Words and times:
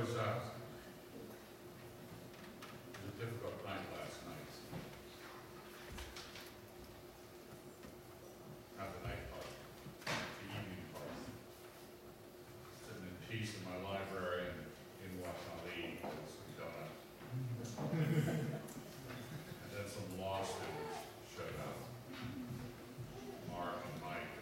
was, 0.00 0.16
uh, 0.16 0.40
it 2.88 3.00
was 3.04 3.12
a 3.12 3.20
difficult 3.20 3.60
night 3.66 3.84
last 3.92 4.24
night. 4.24 4.52
Not 8.78 8.88
the 8.96 9.02
night 9.08 9.28
part, 9.28 9.44
the 10.08 10.48
evening 10.56 10.88
part. 10.96 11.12
Sitting 12.80 13.12
in 13.12 13.16
peace 13.28 13.52
in 13.60 13.62
my 13.68 13.76
library 13.84 14.48
and 14.48 14.72
in 15.04 15.12
Washington, 15.20 16.00
with 16.00 16.32
some 16.32 16.48
donuts. 16.56 16.96
And 17.92 19.68
then 19.68 19.84
some 19.84 20.16
law 20.16 20.40
students 20.40 20.96
showed 21.36 21.60
up. 21.60 21.76
Mark 23.52 23.84
and 23.84 24.00
Mike. 24.00 24.32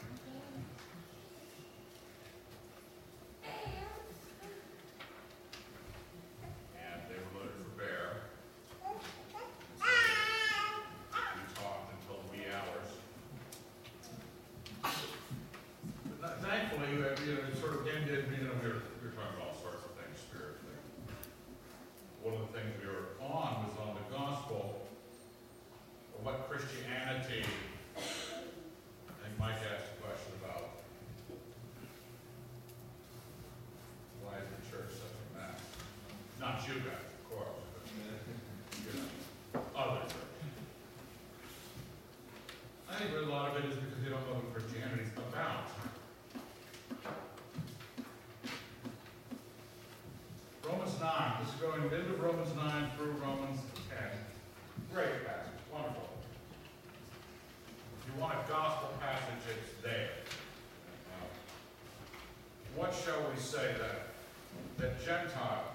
And 6.79 7.03
they 7.09 7.17
were 7.17 7.33
loaded 7.39 7.59
for 7.63 7.73
bear. 7.77 8.07
And 8.85 8.99
so 9.03 9.39
We 11.37 11.43
talked 11.55 11.93
until 11.93 12.21
wee 12.33 12.47
hours. 12.49 12.91
But 16.21 16.33
we- 16.97 17.27
you 17.27 17.35
know, 17.37 17.55
sort 17.61 17.75
of 17.75 17.87
ended, 17.89 18.25
you 18.33 18.45
know, 18.47 18.53
we 18.63 18.69
were, 18.69 18.83
we 19.03 19.09
were 19.09 19.15
talking 19.15 19.37
about 19.37 19.49
all 19.49 19.59
sorts 19.61 19.85
of 19.85 19.93
things 20.01 20.17
spiritually. 20.19 20.79
One 22.23 22.35
of 22.35 22.41
the 22.49 22.59
things 22.59 22.73
we 22.81 22.87
were 22.89 23.17
on 23.21 23.67
was 23.69 23.75
on 23.79 23.95
the 23.97 24.07
gospel, 24.15 24.89
or 26.15 26.19
what 26.25 26.49
Christianity, 26.49 27.45
think 27.95 29.35
Mike 29.39 29.61
asked 29.69 29.93
a 29.93 30.03
question 30.03 30.33
about 30.43 30.81
why 34.25 34.39
is 34.41 34.49
the 34.49 34.63
church 34.71 34.91
such 34.97 35.13
a 35.13 35.27
mess? 35.37 35.61
Not 36.41 36.65
you 36.67 36.81
guys, 36.81 37.07
of 37.13 37.23
course, 37.29 37.55
but, 37.75 37.85
you 37.93 38.93
know, 38.99 39.61
other 39.77 40.01
churches. 40.09 40.25
I 42.91 42.95
think 42.97 43.11
a 43.15 43.31
lot 43.31 43.57
of 43.57 43.65
it 43.65 43.69
is 43.71 43.77
because 43.77 44.03
they 44.03 44.09
don't 44.11 44.25
know 44.27 44.41
what 44.41 44.55
Christianity 44.55 45.05
is 45.05 45.13
about. 45.15 45.69
Romans 50.65 51.01
nine, 51.01 51.33
this 51.41 51.55
is 51.55 51.61
into 51.93 52.15
Romans 52.23 52.55
nine 52.57 52.91
through 52.97 53.13
Romans 53.23 53.61
ten. 53.89 54.11
Great 54.93 55.27
passage, 55.27 55.61
wonderful. 55.73 56.09
If 58.01 58.15
you 58.15 58.21
want 58.21 58.35
a 58.35 58.51
gospel 58.51 58.91
passage, 59.01 59.43
it's 59.51 59.83
there. 59.83 60.11
What 62.75 62.95
shall 62.95 63.19
we 63.31 63.41
say 63.41 63.75
then? 63.79 63.99
That 64.79 65.05
Gentiles 65.05 65.75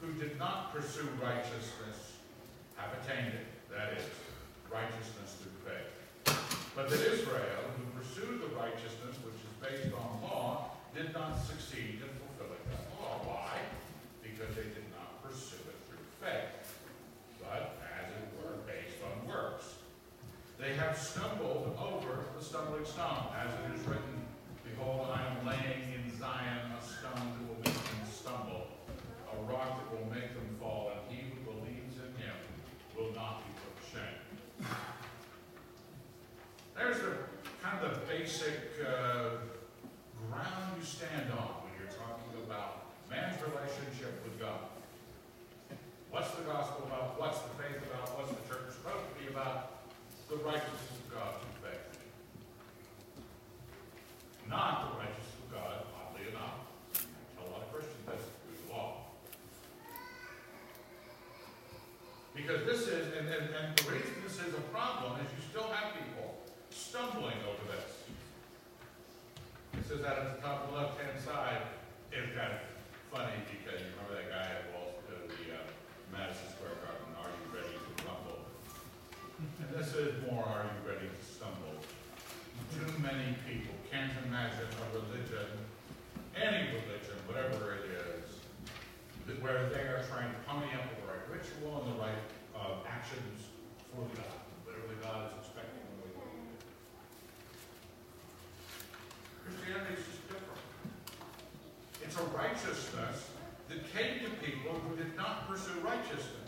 who 0.00 0.12
did 0.14 0.38
not 0.38 0.74
pursue 0.74 1.08
righteousness 1.22 2.16
have 2.76 2.90
attained 3.04 3.34
it, 3.34 3.46
that 3.70 3.92
is, 3.98 4.04
righteousness 4.72 5.36
through 5.38 5.58
faith. 5.62 5.92
But 6.74 6.88
that 6.88 6.98
Israel, 6.98 7.62
who 7.76 7.84
pursued 8.00 8.40
the 8.40 8.56
righteousness 8.56 9.20
which 9.20 9.36
is 9.44 9.54
based 9.60 9.94
on 9.94 10.22
law, 10.22 10.72
did 10.96 11.12
not 11.12 11.36
succeed 11.44 12.00
in 12.00 12.10
fulfilling 12.16 12.64
that 12.72 12.88
law. 12.98 13.20
Why? 13.28 13.60
Because 14.24 14.56
they 14.56 14.72
did 14.72 14.88
not 14.96 15.22
pursue 15.22 15.60
it 15.68 15.76
through 15.84 16.04
faith, 16.18 16.80
but 17.38 17.76
as 17.84 18.08
it 18.10 18.24
were, 18.40 18.56
based 18.66 18.98
on 19.04 19.28
works. 19.28 19.76
They 20.58 20.74
have 20.74 20.96
stumbled 20.96 21.76
over 21.78 22.24
the 22.36 22.42
stumbling 22.42 22.86
stone, 22.86 23.28
as 23.36 23.52
it 23.52 23.78
is 23.78 23.86
written, 23.86 24.24
Behold, 24.64 25.08
I 25.12 25.20
am 25.28 25.46
laying 25.46 25.92
in 25.92 26.18
Zion 26.18 26.72
a 26.72 26.82
stone 26.82 27.12
that 27.36 27.44
will 27.46 27.60
make 27.62 27.74
them 27.74 28.04
stumble, 28.10 28.66
a 29.30 29.36
rock 29.52 29.78
that 29.78 29.88
will 29.92 30.08
make 30.10 30.32
them 30.34 30.56
fall, 30.60 30.90
and 30.90 31.00
he 31.14 31.24
who 31.28 31.38
believes 31.44 31.96
in 31.96 32.10
him 32.16 32.36
will 32.96 33.12
not 33.14 33.44
be 33.44 33.52
put 33.60 33.72
to 33.76 33.84
shame. 33.92 34.18
There's 36.76 36.98
the 36.98 37.16
kind 37.62 37.84
of 37.84 37.94
the 37.94 38.06
basic 38.06 38.74
uh, 38.82 39.42
ground 40.30 40.78
you 40.78 40.84
stand 40.84 41.30
on 41.30 41.62
when 41.62 41.72
you're 41.78 41.94
talking 41.94 42.32
about 42.46 42.94
man's 43.10 43.38
relationship 43.42 44.22
with 44.24 44.38
God. 44.40 44.66
What's 46.10 46.30
the 46.32 46.42
gospel 46.42 46.86
about? 46.86 47.20
What's 47.20 47.38
the 47.40 47.54
faith 47.60 47.82
about? 47.90 48.18
What's 48.18 48.30
the 48.30 48.42
church 48.48 48.72
supposed 48.72 49.04
to 49.10 49.14
be 49.20 49.31
about? 49.42 49.82
The 50.30 50.36
righteousness 50.36 51.02
of 51.02 51.10
God 51.10 51.34
through 51.42 51.68
faith. 51.68 51.98
Not 54.48 54.94
the 54.94 54.98
righteousness 55.02 55.34
of 55.42 55.50
God, 55.50 55.74
oddly 55.98 56.30
enough. 56.30 56.62
I 56.94 57.02
tell 57.34 57.50
a 57.50 57.52
lot 57.52 57.62
of 57.66 57.72
Christians 57.74 58.06
this 58.06 58.22
through 58.22 58.56
the 58.62 58.72
law. 58.72 59.10
Because 62.34 62.64
this 62.64 62.86
is, 62.86 63.18
and, 63.18 63.28
and, 63.28 63.50
and 63.50 63.76
the 63.76 63.90
reason 63.90 64.14
this 64.22 64.38
is 64.38 64.54
a 64.54 64.64
problem 64.70 65.18
is 65.20 65.26
you 65.34 65.42
still 65.50 65.68
have 65.74 65.92
people 65.92 66.38
stumbling 66.70 67.36
over 67.44 67.66
this. 67.66 68.06
It 69.74 69.84
says 69.88 70.00
that 70.00 70.16
at 70.16 70.36
the 70.36 70.40
top 70.40 70.64
of 70.64 70.70
the 70.70 70.76
left-hand 70.78 71.01
Too 82.82 82.98
many 82.98 83.38
people 83.46 83.78
can't 83.92 84.10
imagine 84.26 84.66
a 84.66 84.86
religion, 84.90 85.46
any 86.34 86.74
religion, 86.74 87.14
whatever 87.30 87.78
it 87.78 87.86
is, 87.94 89.38
where 89.38 89.70
they 89.70 89.86
are 89.86 90.02
trying 90.10 90.34
to 90.34 90.40
pony 90.50 90.66
up 90.74 90.90
the 90.90 91.06
right 91.06 91.22
ritual 91.30 91.86
and 91.86 91.94
the 91.94 91.98
right 92.02 92.18
uh, 92.58 92.82
actions 92.82 93.54
for 93.94 94.02
God, 94.18 94.34
the 94.66 94.98
God 94.98 95.30
is 95.30 95.46
expecting 95.46 95.78
them 95.78 95.94
to 96.02 96.10
do. 96.10 96.26
it. 96.26 96.58
Christianity 99.46 99.94
is 99.94 100.02
just 100.02 100.26
different. 100.26 100.66
It's 102.02 102.18
a 102.18 102.26
righteousness 102.34 103.30
that 103.70 103.78
came 103.94 104.26
to 104.26 104.30
people 104.42 104.74
who 104.82 104.98
did 104.98 105.14
not 105.14 105.46
pursue 105.46 105.78
righteousness. 105.86 106.41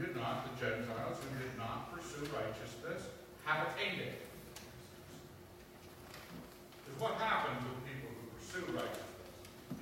Did 0.00 0.16
not, 0.16 0.48
the 0.48 0.64
Gentiles, 0.64 1.20
who 1.20 1.28
did 1.44 1.52
not 1.58 1.92
pursue 1.92 2.24
righteousness, 2.32 3.04
have 3.44 3.68
attained 3.68 4.00
it. 4.00 4.24
Because 6.80 7.00
what 7.00 7.14
happens 7.20 7.60
with 7.68 7.84
people 7.84 8.08
who 8.08 8.24
pursue 8.32 8.64
righteousness? 8.72 9.28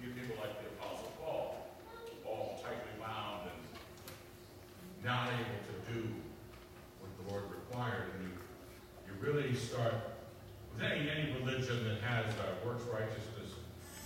You 0.03 0.11
people 0.11 0.35
like 0.43 0.59
the 0.59 0.75
Apostle 0.75 1.13
Paul, 1.23 1.71
all 2.27 2.59
tightly 2.67 2.99
bound 2.99 3.47
and 3.47 3.63
not 5.07 5.31
able 5.31 5.63
to 5.71 5.75
do 5.87 6.11
what 6.99 7.15
the 7.23 7.25
Lord 7.31 7.47
required. 7.55 8.11
And 8.19 8.27
you, 8.27 8.35
you 9.07 9.15
really 9.23 9.55
start, 9.55 10.19
with 10.75 10.83
any, 10.83 11.07
any 11.07 11.31
religion 11.39 11.87
that 11.87 12.03
has 12.03 12.27
uh, 12.43 12.67
works 12.67 12.83
righteousness, 12.91 13.55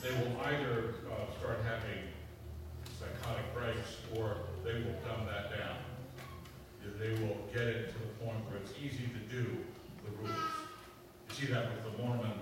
they 0.04 0.12
will 0.12 0.36
either 0.44 0.92
uh, 1.08 1.32
start 1.40 1.64
having 1.64 2.04
psychotic 3.00 3.48
breaks 3.54 3.96
or 4.14 4.36
they 4.62 4.74
will 4.74 5.00
dumb 5.08 5.24
that 5.24 5.56
down. 5.56 5.71
They 6.98 7.10
will 7.22 7.36
get 7.52 7.62
it 7.62 7.88
to 7.88 7.98
the 7.98 8.24
point 8.24 8.38
where 8.46 8.58
it's 8.62 8.72
easy 8.78 9.08
to 9.08 9.20
do 9.34 9.44
the 10.04 10.10
rules. 10.18 10.36
You 11.28 11.34
see 11.34 11.46
that 11.52 11.70
with 11.72 11.92
the 11.92 12.02
Mormon 12.02 12.32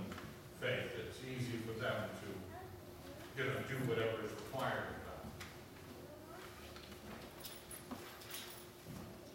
faith. 0.61 0.93
It's 1.01 1.19
easy 1.25 1.59
for 1.67 1.79
them 1.81 2.09
to 2.21 3.41
you 3.41 3.49
know, 3.49 3.57
do 3.69 3.77
whatever 3.89 4.25
is 4.25 4.33
required 4.33 4.85
of 4.93 5.01
them. 5.07 5.21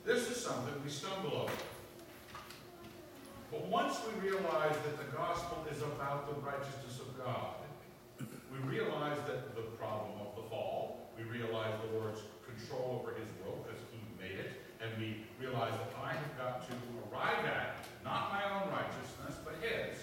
This 0.05 0.29
is 0.29 0.43
something 0.43 0.73
we 0.83 0.89
stumble 0.89 1.33
over. 1.33 1.53
But 3.51 3.65
once 3.67 3.97
we 4.05 4.29
realize 4.29 4.75
that 4.85 4.97
the 4.97 5.15
gospel 5.15 5.65
is 5.71 5.81
about 5.81 6.27
the 6.27 6.39
righteousness 6.41 6.99
of 6.99 7.17
God, 7.17 7.55
we 8.51 8.59
realize 8.69 9.17
that 9.27 9.55
the 9.55 9.63
problem 9.79 10.19
of 10.21 10.35
the 10.35 10.49
fall, 10.49 11.09
we 11.17 11.23
realize 11.23 11.73
the 11.89 11.97
Lord's 11.97 12.21
control 12.45 13.01
over 13.01 13.17
his 13.17 13.27
world 13.41 13.65
because 13.65 13.81
he 13.91 13.99
made 14.21 14.39
it, 14.39 14.61
and 14.81 14.91
we 14.99 15.23
realize 15.39 15.73
that 15.73 15.93
I 16.03 16.13
have 16.13 16.37
got 16.37 16.69
to 16.69 16.75
arrive 17.11 17.45
at 17.45 17.85
not 18.03 18.31
my 18.31 18.43
own 18.43 18.71
righteousness, 18.71 19.39
but 19.43 19.55
his, 19.61 19.97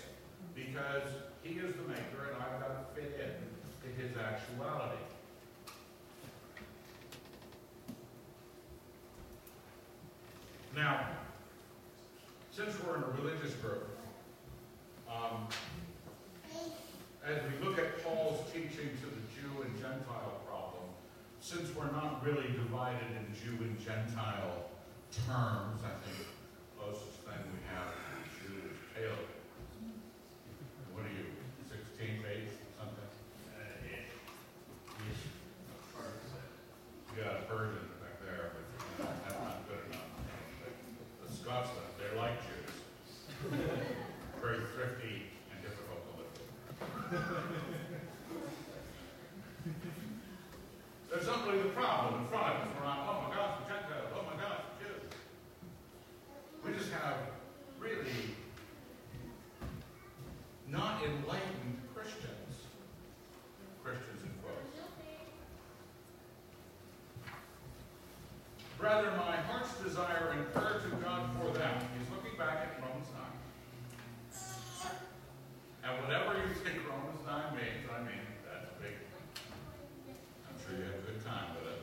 because 0.55 1.09
he 1.43 1.55
is 1.55 1.75
the 1.77 1.83
maker 1.83 2.33
and 2.33 2.43
I've 2.43 2.61
got 2.61 2.95
to 2.95 3.01
fit 3.01 3.19
in 3.21 3.89
to 3.89 4.03
his 4.03 4.17
actuality. 4.17 4.99
Now, 10.75 11.07
since 12.51 12.75
we're 12.83 12.97
in 12.97 13.03
a 13.03 13.23
religious 13.23 13.55
group, 13.55 13.89
um, 15.09 15.47
as 17.25 17.39
we 17.43 17.67
look 17.67 17.79
at 17.79 18.03
Paul's 18.03 18.41
teaching 18.53 18.91
to 19.01 19.07
the 19.07 19.23
Jew 19.35 19.63
and 19.63 19.75
Gentile 19.77 20.42
since 21.43 21.75
we're 21.75 21.91
not 21.91 22.25
really 22.25 22.47
divided 22.55 23.11
in 23.19 23.27
Jew 23.35 23.59
and 23.65 23.75
Gentile 23.77 24.71
terms, 25.27 25.83
I 25.83 25.91
think 26.07 26.23
the 26.23 26.31
closest 26.79 27.19
thing 27.27 27.43
we 27.51 27.59
have 27.67 27.91
to 27.91 27.99
Jew 28.39 28.63
is 28.71 28.79
Caleb. 28.95 29.27
What 30.95 31.03
are 31.03 31.11
you, 31.11 31.35
16th, 31.67 32.47
something? 32.79 33.11
Uh, 33.59 33.75
yeah. 33.83 34.07
You 37.11 37.25
got 37.25 37.35
a 37.35 37.45
Persian 37.51 37.91
back 37.99 38.23
there, 38.23 38.55
but 38.55 39.27
that's 39.27 39.35
not 39.43 39.67
good 39.67 39.83
enough. 39.91 40.15
But 40.63 41.27
the 41.27 41.35
scotsman. 41.35 41.91
they 41.99 42.17
like 42.17 42.39
Jews. 42.47 42.71
Very 44.41 44.63
thrifty 44.79 45.27
and 45.51 45.59
difficult 45.59 46.07
to 46.07 46.13
live 46.23 47.51
with. 47.51 47.62
Problem 51.43 52.23
in 52.23 52.29
front 52.29 52.55
of 52.55 52.63
us. 52.63 52.69
We're 52.79 52.87
not, 52.87 52.99
oh 53.09 53.29
my 53.29 53.35
gosh, 53.35 53.59
the 53.59 53.75
Gentiles, 53.75 54.15
oh 54.15 54.23
my 54.23 54.37
gosh, 54.41 54.63
the 54.79 54.87
Jews. 54.87 55.11
We 56.65 56.73
just 56.79 56.93
have 56.93 57.17
really 57.81 58.39
not 60.69 61.03
enlightened 61.03 61.83
Christians. 61.95 62.71
Christians 63.83 64.23
in 64.23 64.31
quotes. 64.39 64.71
Brethren, 68.79 69.17
my 69.17 69.37
heart's 69.37 69.75
desire 69.83 70.35
and 70.39 70.53
prayer 70.55 70.79
to 70.79 70.97
God 71.03 71.29
for 71.41 71.51
them. 71.59 71.75
He's 71.99 72.09
looking 72.15 72.39
back 72.39 72.71
at 72.71 72.83
Romans 72.83 73.11
9. 73.11 73.27
And 75.85 76.05
whatever 76.05 76.39
you 76.39 76.55
think 76.63 76.87
Romans 76.89 77.27
9 77.27 77.57
means, 77.59 77.91
I 77.91 77.99
mean, 78.07 78.23
that's 78.47 78.71
big. 78.79 78.95
I'm 80.47 80.57
sure 80.63 80.79
you 80.79 80.85
had 80.87 80.95
a 80.95 81.03
good 81.03 81.25
time 81.25 81.59
with 81.59 81.75
it. 81.75 81.83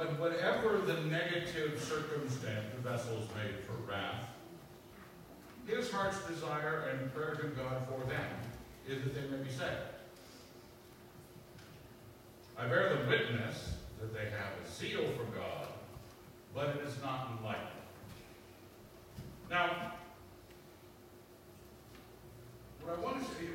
But 0.00 0.18
whatever 0.18 0.78
the 0.78 0.98
negative 1.10 1.78
circumstance 1.78 2.64
the 2.74 2.88
vessel's 2.88 3.28
made 3.36 3.56
for 3.66 3.74
wrath, 3.86 4.30
his 5.66 5.90
heart's 5.90 6.18
desire 6.26 6.88
and 6.90 7.12
prayer 7.12 7.34
to 7.34 7.48
God 7.48 7.86
for 7.86 8.08
them 8.08 8.24
is 8.88 9.04
that 9.04 9.14
they 9.14 9.28
may 9.28 9.44
be 9.44 9.50
saved. 9.50 9.92
I 12.56 12.66
bear 12.66 12.94
them 12.94 13.08
witness 13.10 13.74
that 14.00 14.14
they 14.14 14.30
have 14.30 14.56
a 14.64 14.70
zeal 14.70 15.04
for 15.18 15.36
God, 15.36 15.68
but 16.54 16.76
it 16.76 16.86
is 16.88 16.94
not 17.02 17.32
enlightened. 17.36 17.68
Now, 19.50 19.92
what 22.82 22.96
I 22.96 23.00
want 23.02 23.18
to 23.18 23.24
say, 23.34 23.50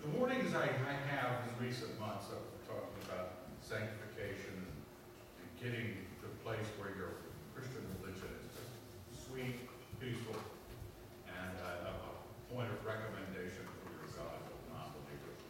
the 0.00 0.16
warnings 0.16 0.54
I, 0.54 0.62
I 0.62 0.94
have 1.10 1.42
in 1.42 1.66
recent 1.66 1.98
months 1.98 2.26
of 2.26 2.38
talking 2.68 3.02
about 3.10 3.30
sanctification 3.60 4.54
and 4.62 4.78
getting 5.58 6.06
to 6.22 6.30
a 6.30 6.36
place 6.46 6.66
where 6.78 6.94
your 6.94 7.18
Christian 7.50 7.82
religion 7.98 8.30
is 8.38 8.46
just 8.54 8.70
sweet, 9.26 9.58
peaceful, 9.98 10.38
and 11.26 11.50
a, 11.58 11.90
a 11.90 12.54
point 12.54 12.70
of 12.70 12.78
recommendation 12.86 13.66
for 13.82 13.90
your 13.90 14.06
God 14.14 14.38
to 14.38 14.54
non-believers. 14.70 15.42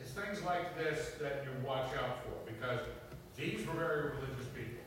It's 0.00 0.16
things 0.34 0.46
like 0.46 0.76
this 0.76 1.12
that 1.20 1.44
you 1.44 1.50
watch 1.66 1.90
out 2.02 2.24
for, 2.24 2.34
because 2.50 2.80
these 3.36 3.66
were 3.66 3.74
very 3.74 4.10
religious 4.10 4.46
people. 4.54 4.82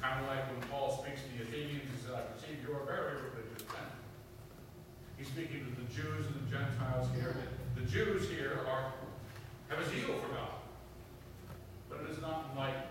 Kind 0.00 0.20
of 0.20 0.26
like 0.26 0.50
when 0.50 0.60
Paul 0.68 0.90
speaks 1.02 1.22
to 1.22 1.28
the 1.38 1.44
Athenians, 1.44 1.82
he 1.94 2.02
says, 2.02 2.14
I 2.14 2.20
perceive 2.22 2.58
you 2.66 2.74
are 2.74 2.84
very 2.84 3.14
religious 3.22 3.62
men. 3.70 3.86
He's 5.16 5.28
speaking 5.28 5.64
to 5.64 5.70
the 5.78 5.86
Jews 5.94 6.26
and 6.26 6.34
the 6.42 6.50
Gentiles 6.50 7.06
here. 7.14 7.36
The 7.76 7.86
Jews 7.86 8.28
here 8.28 8.60
are 8.66 8.92
have 9.68 9.78
a 9.78 9.88
zeal 9.88 10.18
for 10.18 10.28
God, 10.28 10.58
but 11.88 12.00
it 12.02 12.10
is 12.10 12.20
not 12.20 12.50
enlightened. 12.50 12.84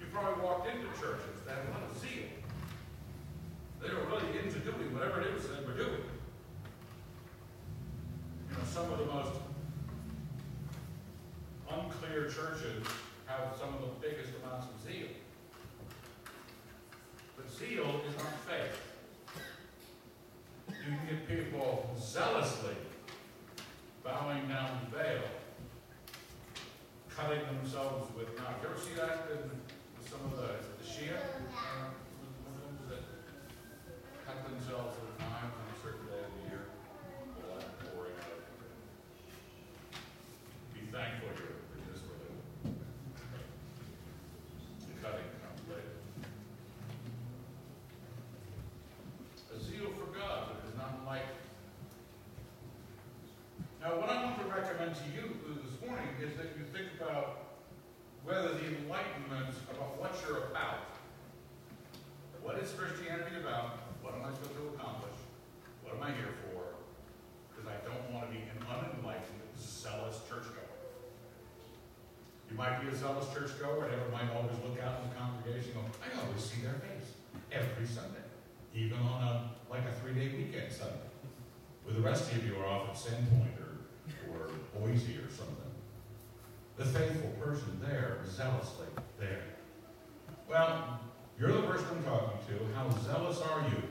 You 0.00 0.06
probably 0.12 0.42
walked 0.42 0.68
into 0.68 0.86
churches 0.98 1.42
that 1.46 1.58
had 1.58 1.66
a 1.66 1.70
lot 1.70 1.82
of 1.90 1.98
zeal. 1.98 2.30
They 3.82 3.88
were 3.88 4.06
really 4.06 4.38
into 4.38 4.60
doing 4.60 4.94
whatever 4.94 5.20
it 5.20 5.34
is 5.34 5.42
they 5.44 5.66
were 5.66 5.76
doing. 5.76 6.06
You 8.48 8.56
know, 8.56 8.64
some 8.64 8.90
of 8.92 8.98
the 8.98 9.06
most 9.06 9.42
unclear 11.72 12.21
churches 12.34 12.84
have 13.26 13.54
some 13.58 13.74
of 13.74 13.80
the 13.80 14.08
biggest 14.08 14.32
amounts 14.42 14.66
of 14.66 14.80
zeal. 14.82 15.08
But 17.36 17.50
zeal 17.50 18.00
is 18.08 18.16
not 18.16 18.34
faith. 18.48 18.80
You 20.68 20.96
can 20.96 21.06
get 21.08 21.28
people 21.28 21.94
zealously 22.00 22.76
bowing 24.02 24.48
down 24.48 24.80
the 24.84 24.96
Baal, 24.96 25.22
cutting 27.14 27.44
themselves 27.46 28.10
with 28.16 28.28
knives. 28.36 28.58
You 28.62 28.68
ever 28.68 28.80
see 28.80 28.94
that 28.96 29.28
in 29.30 29.50
some 30.10 30.20
of 30.26 30.36
the, 30.36 30.58
the 30.82 30.86
Shia 30.88 31.14
uh, 31.14 31.92
Muslims 32.42 32.82
that 32.90 33.04
cut 34.26 34.42
themselves 34.48 34.96
with 34.98 35.14
knives 35.20 35.54
on 35.54 35.66
a 35.70 35.76
certain 35.78 36.06
day 36.10 36.18
of 36.18 36.32
the 36.34 36.42
year? 36.50 36.64
Blood 37.46 37.64
pouring 37.86 38.16
out 38.18 38.34
of 38.34 38.42
them. 38.42 38.74
Be 40.74 40.80
thankful 40.90 41.30
you're 41.38 41.62
in 41.78 41.82
this 41.86 42.02
religion. 42.02 42.42
The 44.82 44.94
cutting 44.98 45.30
comes 45.46 45.62
later. 45.70 45.94
A 49.54 49.60
zeal 49.62 49.94
for 49.94 50.10
God 50.10 50.50
that 50.50 50.66
is 50.66 50.74
not 50.76 50.98
enlightened. 50.98 51.38
Now, 53.82 53.98
what 53.98 54.08
I 54.08 54.22
want 54.22 54.38
to 54.38 54.46
recommend 54.46 54.94
to 54.94 55.06
you 55.10 55.34
this 55.58 55.74
morning 55.82 56.06
is 56.22 56.38
that 56.38 56.54
you 56.54 56.62
think 56.70 56.94
about 57.02 57.58
whether 58.22 58.54
the 58.54 58.78
enlightenment 58.78 59.50
about 59.74 59.98
what 59.98 60.14
you're 60.22 60.46
about. 60.54 60.86
What 62.40 62.62
is 62.62 62.70
Christianity 62.70 63.42
about? 63.42 63.82
What 64.00 64.14
am 64.14 64.22
I 64.22 64.30
supposed 64.30 64.54
to 64.54 64.70
accomplish? 64.78 65.18
What 65.82 65.98
am 65.98 66.02
I 66.02 66.14
here 66.14 66.30
for? 66.46 66.78
Because 67.50 67.66
I 67.66 67.74
don't 67.82 68.06
want 68.14 68.30
to 68.30 68.32
be 68.32 68.46
an 68.46 68.62
unenlightened, 68.70 69.50
zealous 69.58 70.22
churchgoer. 70.30 70.62
You 72.46 72.51
might 72.62 72.80
be 72.80 72.86
a 72.86 72.94
zealous 72.94 73.26
churchgoer, 73.34 73.86
and 73.86 73.92
everyone 73.92 74.12
might 74.12 74.30
always 74.36 74.54
look 74.62 74.78
out 74.78 75.02
in 75.02 75.10
the 75.10 75.14
congregation 75.18 75.74
and 75.74 75.82
go, 75.82 75.98
I 75.98 76.22
always 76.22 76.44
see 76.44 76.62
their 76.62 76.78
face 76.78 77.10
every 77.50 77.84
Sunday, 77.84 78.22
even 78.72 78.98
on 78.98 79.20
a 79.20 79.50
like 79.68 79.82
a 79.82 79.92
three-day 79.98 80.30
weekend 80.36 80.70
Sunday. 80.70 81.10
Where 81.82 81.96
the 81.96 82.00
rest 82.00 82.30
of 82.30 82.46
you 82.46 82.54
are 82.60 82.66
off 82.66 82.90
at 82.90 82.94
Sandpoint 82.94 83.58
or, 83.58 83.82
or 84.30 84.50
Boise 84.78 85.18
or 85.18 85.28
something. 85.28 85.72
The 86.76 86.84
faithful 86.84 87.30
person 87.42 87.80
there, 87.82 88.18
zealously 88.30 88.86
there. 89.18 89.42
Well, 90.48 91.00
you're 91.40 91.50
the 91.50 91.62
person 91.62 91.86
I'm 91.96 92.04
talking 92.04 92.38
to. 92.46 92.74
How 92.76 92.88
zealous 93.02 93.40
are 93.40 93.66
you 93.70 93.82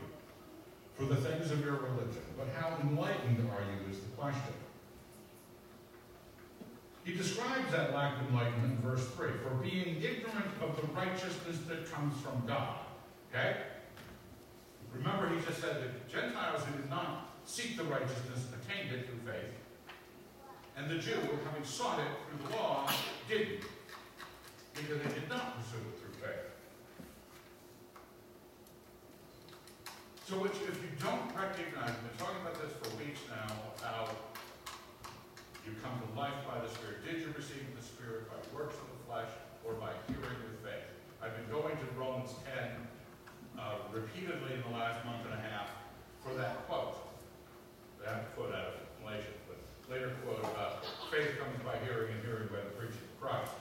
for 0.93 1.13
the 1.13 1.17
things 1.17 1.51
of 1.51 1.59
your 1.59 1.73
religion? 1.73 2.23
But 2.37 2.47
how 2.57 2.77
enlightened 2.81 3.49
are 3.51 3.63
you 3.67 3.91
is 3.91 3.99
the 3.99 4.15
question. 4.15 4.53
He 7.11 7.17
describes 7.17 7.69
that 7.73 7.93
lack 7.93 8.21
of 8.21 8.29
enlightenment 8.29 8.79
in 8.79 8.89
verse 8.89 9.05
3 9.17 9.31
for 9.43 9.55
being 9.55 10.01
ignorant 10.01 10.47
of 10.61 10.79
the 10.79 10.87
righteousness 10.93 11.57
that 11.67 11.91
comes 11.91 12.15
from 12.21 12.41
God. 12.47 12.77
Okay? 13.29 13.57
Remember, 14.93 15.27
he 15.27 15.45
just 15.45 15.59
said 15.59 15.83
that 15.83 16.09
Gentiles 16.09 16.63
who 16.63 16.81
did 16.81 16.89
not 16.89 17.35
seek 17.43 17.75
the 17.75 17.83
righteousness 17.83 18.47
attained 18.55 18.93
it 18.93 19.09
through 19.09 19.19
faith. 19.29 19.51
And 20.77 20.89
the 20.89 20.99
Jew, 20.99 21.19
having 21.43 21.65
sought 21.65 21.99
it 21.99 22.07
through 22.29 22.47
the 22.47 22.55
law, 22.55 22.89
didn't. 23.27 23.59
Because 24.73 25.03
they 25.03 25.13
did 25.19 25.27
not 25.27 25.57
pursue 25.59 25.83
it 25.83 25.99
through 25.99 26.15
faith. 26.25 26.47
So 30.29 30.35
which, 30.35 30.53
if 30.53 30.81
you 30.81 30.91
don't 31.03 31.27
recognize, 31.35 31.91
we've 31.91 32.17
been 32.17 32.25
talking 32.25 32.39
about 32.41 32.55
this 32.55 32.71
for 32.79 32.95
weeks 32.95 33.19
now, 33.29 33.53
about 33.79 34.30
you 35.65 35.71
come 35.83 35.93
to 36.01 36.09
life 36.17 36.33
by 36.47 36.57
the 36.59 36.69
Spirit. 36.69 37.05
Did 37.05 37.21
you 37.21 37.29
receive 37.37 37.65
the 37.77 37.85
Spirit 37.85 38.25
by 38.29 38.37
works 38.55 38.75
of 38.75 38.87
the 38.89 38.99
flesh 39.05 39.31
or 39.63 39.73
by 39.77 39.93
hearing 40.09 40.39
with 40.41 40.57
faith? 40.65 40.89
I've 41.21 41.37
been 41.37 41.49
going 41.53 41.77
to 41.77 41.85
Romans 41.93 42.33
10 42.49 42.65
uh, 43.59 43.85
repeatedly 43.93 44.57
in 44.57 44.61
the 44.65 44.73
last 44.73 45.05
month 45.05 45.21
and 45.25 45.37
a 45.37 45.43
half 45.53 45.69
for 46.25 46.33
that 46.33 46.65
quote. 46.67 46.97
Haven't 48.01 48.33
quote 48.35 48.49
out 48.49 48.73
of 48.73 48.75
Galatians, 49.01 49.37
but 49.45 49.61
later 49.93 50.09
quote 50.25 50.41
about 50.41 50.81
faith 51.13 51.37
comes 51.37 51.53
by 51.61 51.77
hearing 51.85 52.13
and 52.17 52.25
hearing 52.25 52.49
by 52.49 52.57
the 52.65 52.73
preaching 52.73 52.97
of 52.97 53.21
Christ. 53.21 53.53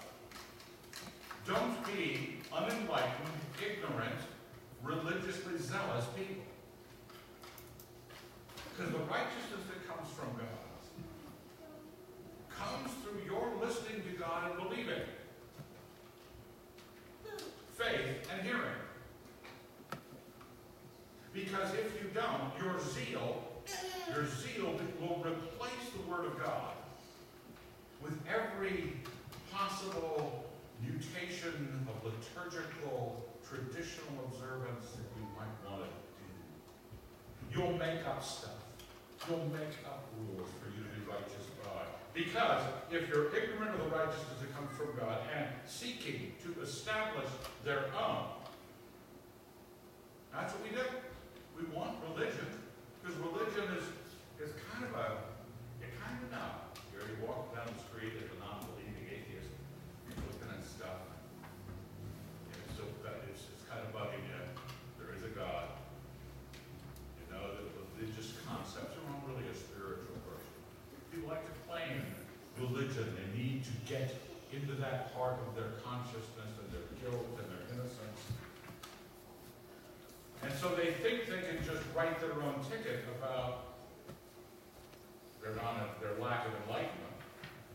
Don't 1.47 1.76
be 1.85 2.40
unenlightened, 2.49 3.37
ignorant, 3.61 4.21
religiously 4.83 5.59
zealous 5.59 6.07
people. 6.16 6.45
Because 8.73 8.92
the 8.92 9.04
righteousness 9.04 9.69
that 9.69 9.85
comes 9.85 10.09
from 10.16 10.28
God 10.40 10.61
comes 12.61 12.90
through 13.02 13.21
your 13.25 13.52
listening 13.61 14.02
to 14.02 14.18
God 14.18 14.50
and 14.50 14.68
believing. 14.68 15.02
Faith 17.76 18.28
and 18.33 18.42
hearing. 18.42 18.81
Because 21.33 21.73
if 21.75 22.02
you 22.02 22.11
don't, 22.14 22.50
your 22.62 22.79
zeal, 22.79 23.45
your 24.14 24.26
zeal 24.26 24.75
will 25.00 25.25
replace 25.25 25.90
the 25.95 26.11
Word 26.11 26.26
of 26.26 26.38
God 26.43 26.75
with 28.02 28.19
every 28.29 28.95
possible 29.52 30.50
mutation 30.83 31.87
of 31.88 32.05
liturgical, 32.05 33.26
traditional 33.47 34.25
observance 34.26 34.93
that 34.93 35.09
you 35.17 35.26
might 35.37 35.71
want 35.71 35.85
to 35.85 35.88
do. 37.52 37.59
You'll 37.59 37.79
make 37.79 38.07
up 38.07 38.23
stuff. 38.23 38.50
You'll 39.29 39.49
make 39.52 39.76
up 39.85 40.09
rules 40.19 40.49
for 40.61 40.69
you 40.69 40.85
to 40.85 41.00
be 41.00 41.07
righteous 41.11 41.47
by. 41.62 41.85
Because 42.14 42.62
if 42.90 43.09
you're 43.09 43.35
ignorant 43.37 43.75
of 43.75 43.85
the 43.85 43.97
righteousness 43.97 44.40
that 44.40 44.55
comes 44.55 44.71
from 44.76 44.99
God 44.99 45.19
and 45.37 45.47
seeking 45.67 46.33
to 46.43 46.62
establish 46.62 47.29
their 47.64 47.85
own, 47.95 48.25
that's 50.33 50.55
what 50.55 50.62
we 50.62 50.71
do. 50.71 50.85
We 51.61 51.76
want 51.76 52.00
religion, 52.09 52.49
because 53.05 53.21
religion 53.21 53.69
is, 53.76 53.85
is 54.40 54.57
kind 54.73 54.88
of 54.88 54.97
a, 54.97 55.29
you 55.76 55.93
kind 56.00 56.17
of 56.17 56.33
know. 56.33 56.73
You're 56.88 57.05
you 57.05 57.21
walk 57.21 57.52
down 57.52 57.69
the 57.69 57.76
street 57.85 58.17
as 58.17 58.33
a 58.33 58.38
non-believing 58.40 59.05
atheist, 59.05 59.52
you're 60.09 60.25
looking 60.25 60.49
at 60.57 60.64
stuff. 60.64 61.05
so, 62.73 62.88
it's, 63.29 63.45
it's 63.52 63.64
kind 63.69 63.85
of 63.85 63.93
bugging 63.93 64.25
you. 64.25 64.40
There 64.97 65.12
is 65.12 65.21
a 65.21 65.37
God. 65.37 65.76
You 67.21 67.29
know, 67.29 67.45
the 67.52 67.69
religious 67.93 68.40
concepts 68.49 68.97
are 68.97 69.05
not 69.12 69.21
really 69.29 69.45
a 69.45 69.52
spiritual 69.52 70.17
person. 70.25 70.57
People 71.12 71.29
like 71.29 71.45
to 71.45 71.52
claim 71.69 72.09
religion. 72.57 73.05
They 73.21 73.29
need 73.37 73.69
to 73.69 73.75
get 73.85 74.17
into 74.49 74.81
that 74.81 75.12
part 75.12 75.37
of 75.45 75.52
their 75.52 75.76
consciousness 75.85 76.57
and 76.57 76.73
their 76.73 76.88
guilt 77.05 77.37
and 77.37 77.52
their 77.52 77.69
innocence. 77.69 78.21
And 80.40 80.50
so 80.61 80.69
they 80.75 80.93
think 80.93 81.25
they 81.26 81.40
can 81.40 81.64
just 81.64 81.83
write 81.97 82.21
their 82.21 82.35
own 82.35 82.55
ticket 82.71 83.05
about 83.19 83.64
their, 85.43 85.55
non, 85.55 85.81
their 86.02 86.12
lack 86.23 86.47
of 86.47 86.52
enlightenment, 86.67 87.17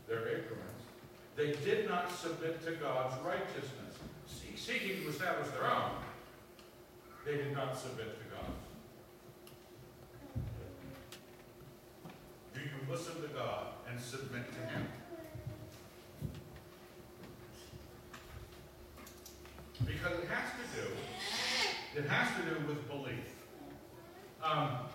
their 0.08 0.20
ignorance. 0.28 0.62
They 1.34 1.52
did 1.64 1.88
not 1.88 2.12
submit 2.12 2.64
to 2.64 2.72
God's 2.72 3.20
righteousness. 3.24 3.94
See- 4.28 4.56
Seeking 4.56 5.02
to 5.02 5.08
establish 5.08 5.48
their 5.48 5.68
own, 5.68 5.90
they 7.26 7.36
did 7.36 7.52
not 7.52 7.76
submit 7.76 8.06
to 8.18 8.24
God's. 8.34 8.64
Do 12.54 12.60
you 12.60 12.70
listen 12.90 13.20
to 13.20 13.28
God 13.28 13.66
and 13.90 14.00
submit 14.00 14.44
to 14.52 14.58
Him? 14.72 14.86
Because 19.84 20.18
it 20.20 20.28
has 20.28 20.50
to 20.52 20.80
do, 20.80 20.88
it 21.96 22.06
has 22.08 22.28
to 22.36 22.42
do 22.42 22.66
with 22.68 22.86
belief. 22.88 23.32
Um, 24.44 24.86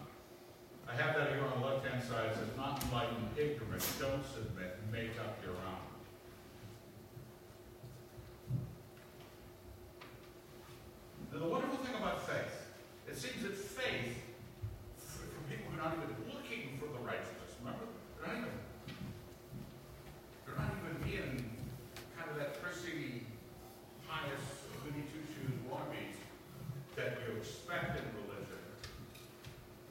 I 0.87 0.93
have 0.95 1.15
that 1.15 1.29
here 1.33 1.43
on 1.43 1.61
the 1.61 1.67
left-hand 1.67 2.03
side, 2.03 2.31
it 2.31 2.35
says, 2.35 2.47
not 2.55 2.83
enlightened, 2.83 3.29
ignorant, 3.35 3.83
don't 3.99 4.23
submit, 4.25 4.77
make 4.91 5.17
up 5.19 5.37
your 5.43 5.55
own. 5.55 5.81
Now, 11.33 11.39
the 11.39 11.47
wonderful 11.47 11.77
thing 11.77 11.95
about 11.95 12.27
faith, 12.27 12.69
it 13.07 13.17
seems 13.17 13.41
that 13.43 13.55
faith, 13.55 14.21
for 14.97 15.25
for 15.41 15.49
people 15.49 15.71
who 15.71 15.79
are 15.79 15.83
not 15.89 15.97
even 15.97 16.13
looking 16.29 16.77
for 16.77 16.85
the 16.93 17.01
righteousness, 17.01 17.57
remember? 17.59 17.89
They're 18.19 18.27
not 18.29 18.37
even, 18.37 18.53
they're 20.45 20.59
not 20.59 20.71
even 20.77 20.93
in 21.09 21.49
kind 22.17 22.29
of 22.29 22.37
that 22.37 22.61
prissy, 22.61 23.25
pious, 24.05 24.45
goody 24.85 25.03
two-shoes 25.09 25.57
wannabes 25.65 26.19
that 26.95 27.17
you 27.25 27.37
expect 27.39 27.97
in 27.97 28.05
religion. 28.21 28.61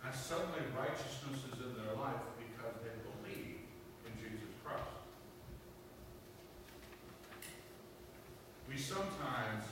And 0.04 0.14
suddenly 0.14 0.62
righteousness 0.76 1.40
is 1.50 1.58
in 1.58 1.72
their 1.74 1.96
life 1.98 2.22
because 2.38 2.76
they 2.84 2.94
believe 3.02 3.66
in 4.06 4.12
Jesus 4.20 4.52
Christ. 4.62 5.02
We 8.68 8.78
sometimes, 8.78 9.66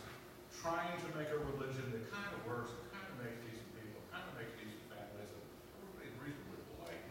trying 0.50 0.98
to 0.98 1.08
make 1.14 1.30
a 1.30 1.38
religion 1.38 1.86
that 1.94 2.10
kind 2.10 2.34
of 2.34 2.42
works, 2.42 2.74
that 2.74 2.90
kind 2.90 3.06
of 3.06 3.16
makes 3.22 3.38
decent 3.46 3.70
people, 3.78 4.02
kind 4.10 4.26
of 4.26 4.34
makes 4.34 4.58
decent 4.58 4.90
families, 4.90 5.30
and 5.30 5.44
everybody's 5.78 6.18
reasonably 6.18 6.58
polite. 6.74 7.06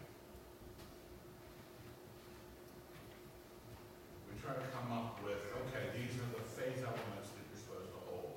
We 4.28 4.36
try 4.44 4.60
to 4.60 4.68
come 4.76 4.92
up 4.92 5.24
with, 5.24 5.40
okay, 5.68 5.96
these 5.96 6.12
are 6.20 6.28
the 6.36 6.44
faith 6.44 6.84
elements 6.84 7.32
that 7.32 7.44
you're 7.48 7.64
supposed 7.64 7.96
to 7.96 8.02
hold. 8.04 8.36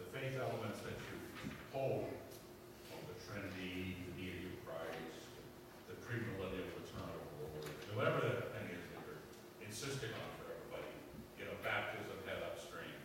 The 0.00 0.08
faith 0.16 0.40
elements 0.40 0.80
that 0.80 0.96
you 0.96 1.16
hold, 1.76 2.08
well, 2.88 3.04
the 3.04 3.20
Trinity, 3.20 4.00
the 4.00 4.16
deity 4.16 4.48
of 4.48 4.64
Christ, 4.64 5.28
the 5.92 5.96
premillennial 6.00 6.72
return 6.72 7.04
of 7.04 7.20
the 7.20 7.52
Lord, 7.52 7.68
whatever 7.92 8.24
that 8.32 8.48
thing 8.56 8.72
is 8.72 8.80
that 8.80 9.04
you're 9.04 9.20
insisting 9.60 10.08
on 10.16 10.28
for 10.40 10.56
everybody. 10.56 10.88
You 11.36 11.44
know, 11.52 11.56
baptism, 11.60 12.16
head 12.24 12.40
upstream. 12.48 12.96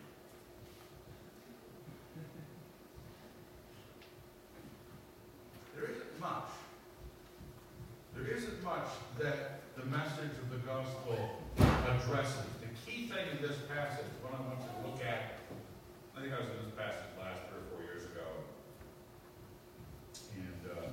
There 5.76 5.92
isn't 5.92 6.20
much. 6.20 6.50
There 8.16 8.28
isn't 8.34 8.55
much 8.66 8.90
that 9.16 9.62
the 9.78 9.86
message 9.86 10.34
of 10.42 10.50
the 10.50 10.58
gospel 10.66 11.38
addresses. 11.86 12.50
The 12.58 12.74
key 12.82 13.06
thing 13.06 13.24
in 13.30 13.38
this 13.40 13.58
passage, 13.70 14.10
what 14.20 14.34
I 14.34 14.42
want 14.42 14.58
you 14.58 14.66
to 14.74 14.90
look 14.90 15.00
at, 15.06 15.38
I 16.16 16.20
think 16.20 16.34
I 16.34 16.40
was 16.42 16.50
in 16.50 16.66
this 16.66 16.74
passage 16.74 17.06
last 17.14 17.46
three 17.46 17.62
or 17.62 17.66
four 17.70 17.82
years 17.86 18.02
ago. 18.10 18.26
And, 20.34 20.62
uh, 20.66 20.90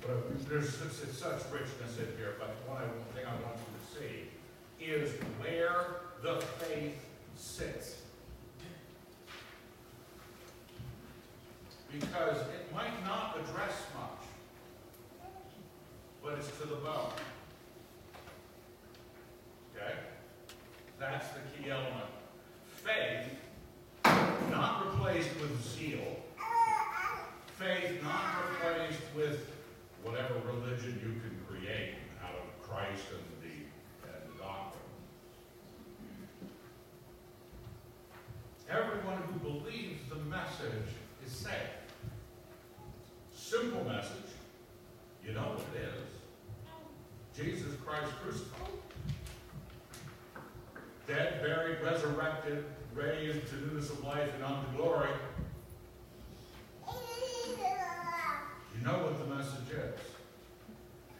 but 0.00 0.48
there's 0.48 0.72
such, 0.72 1.44
richness 1.52 1.98
in 2.00 2.08
here, 2.16 2.40
but 2.40 2.56
one 2.64 2.88
thing 3.14 3.26
I 3.28 3.36
want 3.44 3.60
you 3.60 3.68
to 3.76 3.84
see 3.92 4.32
is 4.80 5.12
where 5.44 6.08
the 6.22 6.40
faith 6.56 7.04
sits. 7.36 8.00
Because 11.92 12.38
it 12.48 12.72
might 12.72 13.04
not 13.04 13.36
address 13.36 13.76
to 16.46 16.68
the 16.68 16.76
bone. 16.76 17.10
Okay? 19.74 19.94
That's 21.00 21.26
the 21.30 21.40
key 21.56 21.70
element. 21.70 22.06
Faith, 22.76 23.32
not 24.50 24.86
replaced 24.86 25.30
with 25.40 25.60
zeal. 25.64 26.16
Faith, 27.58 28.00
not 28.04 28.36
replaced 28.50 29.02
with 29.16 29.50
whatever 30.04 30.34
religion 30.46 31.00
you 31.02 31.20
can 31.20 31.36
create 31.48 31.94
out 32.22 32.34
of 32.34 32.62
Christ 32.62 33.02
and 33.10 33.42
the, 33.42 33.56
and 34.06 34.32
the 34.32 34.38
doctrine. 34.40 34.82
Everyone 38.70 39.22
who 39.22 39.40
believes 39.40 40.08
the 40.08 40.16
message 40.16 40.94
is 41.26 41.32
saved. 41.32 41.56
Simple 43.34 43.82
message. 43.84 44.27
Christ 47.98 48.14
crucified. 48.22 48.68
Dead, 51.06 51.42
buried, 51.42 51.78
resurrected, 51.82 52.64
raised 52.94 53.48
to 53.48 53.56
newness 53.56 53.90
of 53.90 54.04
life 54.04 54.30
and 54.34 54.44
unto 54.44 54.76
glory. 54.76 55.08
You 56.86 58.84
know 58.84 58.98
what 59.02 59.18
the 59.18 59.34
message 59.34 59.70
is. 59.72 60.00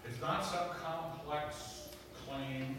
It's 0.06 0.20
not 0.20 0.44
some 0.44 0.68
complex 0.80 1.88
claim 2.24 2.76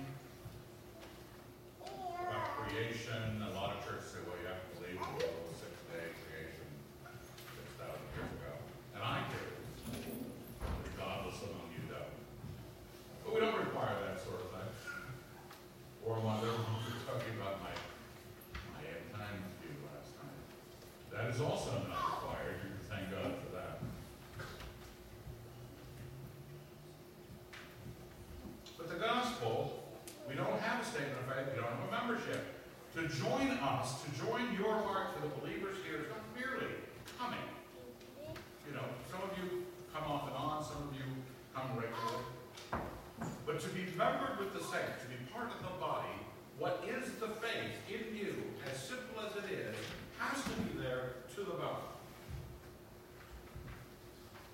about 1.83 2.45
creation. 2.57 3.43
A 3.43 3.53
lot 3.53 3.75
of 3.75 3.85
churches 3.85 4.11
say, 4.11 4.19
well, 4.25 4.37
you 4.39 4.47
have 4.47 4.63
to 4.63 4.69
believe 4.79 4.95
in 4.95 5.03
the 5.03 5.25
little 5.27 5.51
six-day 5.59 6.15
creation 6.23 6.67
six 7.51 7.67
thousand 7.75 8.07
years 8.15 8.31
ago. 8.39 8.55
And 8.95 9.03
I 9.03 9.27
do. 9.27 9.43
Regardless 10.95 11.43
of 11.43 11.51
whom 11.59 11.69
you 11.75 11.83
don't. 11.91 12.15
But 13.25 13.35
we 13.35 13.39
don't 13.43 13.59
require 13.59 13.99
that 14.07 14.23
sort 14.23 14.39
of 14.39 14.49
thing. 14.55 14.71
Or 16.07 16.15
one 16.23 16.39
of 16.39 16.47
we 16.47 16.49
were 16.49 17.03
talking 17.05 17.35
about 17.35 17.61
my, 17.61 17.75
my 18.73 18.81
end 18.87 19.05
times 19.11 19.45
view 19.61 19.75
last 19.91 20.15
night. 20.17 20.41
That 21.13 21.29
is 21.29 21.43
also 21.43 21.83
not 21.85 22.23
required. 22.23 22.57
You 22.63 22.73
can 22.73 22.83
thank 22.89 23.05
God 23.11 23.35
for 23.43 23.51
that. 23.59 23.83
But 28.77 28.87
the 28.89 28.95
gospel, 28.95 29.83
we 30.27 30.33
don't 30.33 30.57
have 30.59 30.81
a 30.81 30.85
statement 30.87 31.19
of 31.19 31.27
faith, 31.29 31.53
we 31.53 31.61
don't 31.61 31.69
have 31.69 31.85
a 31.85 31.91
membership. 31.91 32.41
To 32.95 32.98
join 33.17 33.49
us, 33.61 34.03
to 34.03 34.09
join 34.25 34.53
your 34.53 34.73
heart 34.73 35.15
to 35.15 35.21
the 35.21 35.33
believers 35.39 35.77
here 35.85 36.01
is 36.01 36.09
not 36.09 36.21
merely 36.35 36.73
coming. 37.17 37.41
You 38.67 38.73
know, 38.75 38.85
some 39.09 39.21
of 39.23 39.31
you 39.37 39.65
come 39.93 40.03
off 40.03 40.27
and 40.27 40.35
on, 40.35 40.63
some 40.63 40.89
of 40.89 40.93
you 40.93 41.05
come 41.53 41.69
regularly. 41.73 42.25
But 43.45 43.59
to 43.61 43.69
be 43.69 43.85
membered 43.97 44.37
with 44.37 44.53
the 44.53 44.59
saints, 44.59 45.01
to 45.03 45.09
be 45.09 45.17
part 45.33 45.49
of 45.51 45.59
the 45.59 45.73
body, 45.79 46.13
what 46.57 46.83
is 46.87 47.13
the 47.19 47.29
faith 47.41 47.75
in 47.89 48.15
you, 48.15 48.35
as 48.69 48.77
simple 48.77 49.25
as 49.25 49.35
it 49.43 49.51
is, 49.51 49.75
has 50.19 50.43
to 50.43 50.49
be 50.61 50.77
there 50.81 51.19
to 51.35 51.39
the 51.41 51.57
bone. 51.57 51.89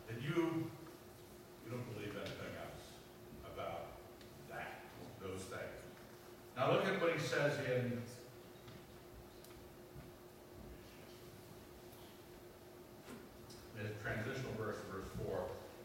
That 0.08 0.22
you, 0.22 0.70
you 1.66 1.72
don't 1.72 1.86
believe 1.94 2.14
anything 2.14 2.54
else 2.62 2.86
about 3.54 3.98
that, 4.50 4.86
those 5.22 5.42
things. 5.50 5.76
Now 6.56 6.72
look 6.72 6.86
at 6.86 7.02
what 7.02 7.12
he 7.12 7.20
says 7.20 7.58
in 7.66 7.98
the 13.76 13.90
transitional 14.02 14.54
verse, 14.58 14.78
verse 14.94 15.10
4. 15.26 15.36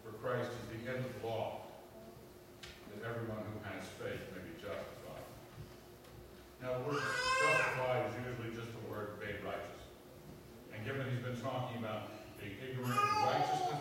For 0.04 0.12
Christ 0.22 0.50
is 0.52 0.64
the 0.70 0.90
end 0.92 1.04
of 1.04 1.10
the 1.20 1.26
law, 1.26 1.66
that 2.92 3.08
everyone 3.08 3.42
who 3.50 3.56
has 3.66 3.82
faith 3.98 4.20
may 4.30 4.44
be 4.46 4.54
justified. 4.60 5.26
Now, 6.62 6.78
the 6.78 6.84
word 6.86 7.02
justified 7.02 8.06
is 8.12 8.14
usually 8.30 8.52
just 8.54 8.70
the 8.70 8.84
word 8.86 9.18
made 9.18 9.42
righteous. 9.42 9.82
And 10.70 10.84
given 10.84 11.08
he's 11.10 11.24
been 11.24 11.40
talking 11.40 11.82
about 11.82 12.14
being 12.38 12.54
ignorant 12.62 12.94
of 12.94 13.26
righteousness, 13.26 13.80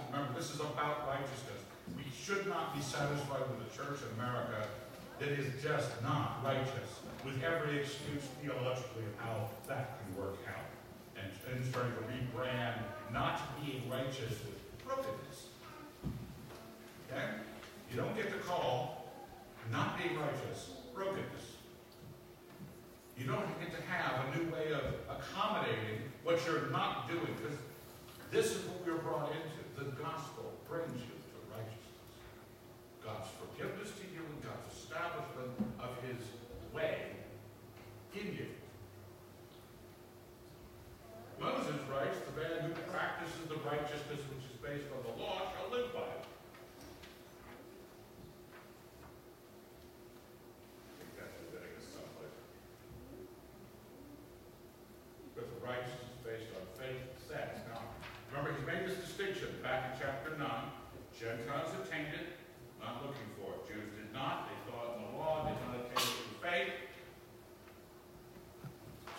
not 2.50 2.75
be 2.75 2.81
satisfied 2.81 3.46
with 3.50 3.65
a 3.65 3.77
church 3.77 4.01
in 4.01 4.20
America 4.20 4.67
that 5.20 5.29
is 5.29 5.48
just 5.62 5.89
righteous, 6.89 7.25
with 7.25 7.43
every 7.43 7.79
excuse 7.79 8.24
theologically 8.41 9.03
of 9.03 9.24
how 9.24 9.50
that 9.67 10.00
can 10.00 10.22
work 10.22 10.38
out. 10.48 10.65
And, 11.17 11.31
and 11.53 11.65
starting 11.65 11.91
to 11.93 12.00
rebrand 12.08 12.75
not 13.12 13.41
being 13.60 13.89
righteous 13.89 14.39
with 14.46 14.86
brokenness. 14.86 15.48
Okay? 17.12 17.25
You 17.91 17.98
don't 17.98 18.15
get 18.15 18.31
the 18.31 18.38
call 18.39 19.12
not 19.72 19.98
being 19.98 20.17
righteous, 20.17 20.72
brokenness. 20.96 21.60
You 23.17 23.25
don't 23.25 23.46
get 23.60 23.75
to 23.75 23.81
have 23.91 24.25
a 24.25 24.38
new 24.38 24.50
way 24.50 24.72
of 24.72 24.81
accommodating 25.12 26.08
what 26.24 26.39
you're 26.46 26.69
not 26.72 27.08
doing, 27.10 27.36
because 27.41 27.58
this 28.31 28.55
is 28.55 28.65
what 28.65 28.86
we're 28.88 29.03
brought 29.03 29.29
into. 29.29 29.60
The 29.75 29.91
gospel 30.01 30.53
brings 30.69 30.96
you 30.96 31.12
to 31.12 31.38
righteousness. 31.51 32.00
God's 33.03 33.27
forgiveness 33.36 33.91
to 34.00 34.05
you 34.15 34.24
and 34.24 34.41
God's 34.41 34.74
establishment 34.74 35.69
way 36.79 37.12
in 38.15 38.27
you. 38.33 38.48
Moses 41.39 41.75
writes, 41.91 42.17
the 42.24 42.36
man 42.39 42.71
who 42.71 42.74
practices 42.91 43.48
the 43.48 43.59
righteousness 43.67 44.19
which 44.31 44.45
is 44.48 44.55
based 44.63 44.88
on 44.95 45.03
the 45.03 45.15
law 45.21 45.51
shall 45.55 45.71
live 45.71 45.91
by 45.93 46.03
it. 46.03 46.24
I 50.88 50.91
think 51.00 51.12
that's 51.15 51.36
Leviticus 51.48 51.88
someplace. 51.95 52.39
But 55.36 55.48
the 55.48 55.59
righteousness 55.63 56.15
based 56.24 56.51
on 56.59 56.63
faith 56.75 57.03
says. 57.24 57.55
Now, 57.71 57.88
remember, 58.31 58.55
he's 58.55 58.67
made 58.67 58.83
this 58.83 59.00
distinction 59.00 59.48
back 59.63 59.95
in 59.95 60.00
chapter 60.00 60.36
9. 60.36 60.43
Gentiles 61.15 61.71
attained 61.83 62.15
it, 62.15 62.36
not 62.79 63.03
looking 63.03 63.27
for 63.39 63.55
it. 63.55 63.67
Jews 63.67 63.91
did 63.95 64.12
not. 64.12 64.48
They 64.51 64.59
thought 64.71 65.00
in 65.00 65.07
the 65.07 65.12
law, 65.19 65.48
did 65.48 65.55
not 65.67 65.88
attain 65.88 66.03
it 66.03 66.15
through 66.19 66.39
faith. 66.43 66.75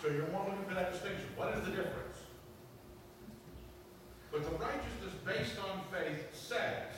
you're 0.15 0.27
more 0.27 0.45
looking 0.47 0.65
for 0.67 0.75
that 0.75 0.91
distinction. 0.91 1.27
What 1.35 1.53
is 1.55 1.63
the 1.65 1.71
difference? 1.71 2.17
But 4.31 4.43
the 4.43 4.55
righteousness 4.57 5.13
based 5.25 5.59
on 5.59 5.81
faith 5.91 6.31
says, 6.33 6.91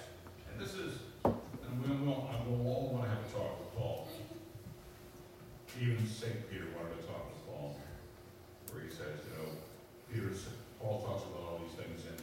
and 0.52 0.62
this 0.62 0.76
is, 0.76 1.00
and 1.26 1.76
we 1.82 1.90
will, 2.06 2.30
and 2.30 2.46
we'll 2.46 2.74
all 2.74 2.90
want 2.94 3.06
to 3.06 3.10
have 3.10 3.20
a 3.20 3.30
talk 3.34 3.60
with 3.60 3.76
Paul. 3.76 4.08
Even 5.82 6.06
St. 6.06 6.50
Peter 6.50 6.66
wanted 6.78 7.02
to 7.02 7.08
talk 7.08 7.26
with 7.34 7.42
Paul, 7.48 7.76
where 8.72 8.84
he 8.84 8.90
says, 8.90 9.26
you 9.26 9.34
know, 9.42 9.50
Peter, 10.14 10.30
Paul 10.80 11.02
talks 11.02 11.24
about 11.24 11.42
all 11.42 11.62
these 11.66 11.74
things 11.74 12.06
in 12.06 12.18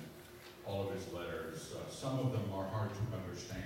all 0.65 0.89
of 0.89 0.95
his 0.95 1.13
letters. 1.13 1.75
Uh, 1.75 1.91
some 1.91 2.21
of 2.21 2.31
them 2.31 2.45
are 2.55 2.69
hard 2.69 2.91
to 2.91 3.17
understand. 3.17 3.65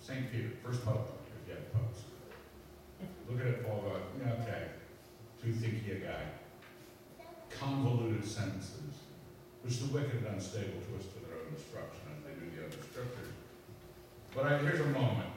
St. 0.00 0.32
Peter, 0.32 0.50
first 0.62 0.84
pope, 0.84 1.14
have 1.48 1.72
popes. 1.72 2.13
Look 3.34 3.46
at 3.46 3.48
it, 3.48 3.66
Paul, 3.66 3.82
okay, 4.22 4.66
too 5.42 5.50
thinky 5.50 5.96
a 5.96 6.06
guy. 6.06 6.22
Convoluted 7.50 8.24
sentences, 8.24 8.94
which 9.62 9.80
the 9.80 9.86
wicked 9.86 10.24
and 10.24 10.34
unstable 10.34 10.80
twist 10.88 11.12
to 11.14 11.18
their 11.26 11.38
own 11.38 11.52
destruction 11.52 12.02
as 12.16 12.22
they 12.22 12.34
do 12.38 12.48
the 12.54 12.64
other 12.64 12.76
scriptures. 12.88 13.32
But 14.36 14.46
I, 14.46 14.58
here's 14.58 14.78
a 14.78 14.90
moment. 14.90 15.30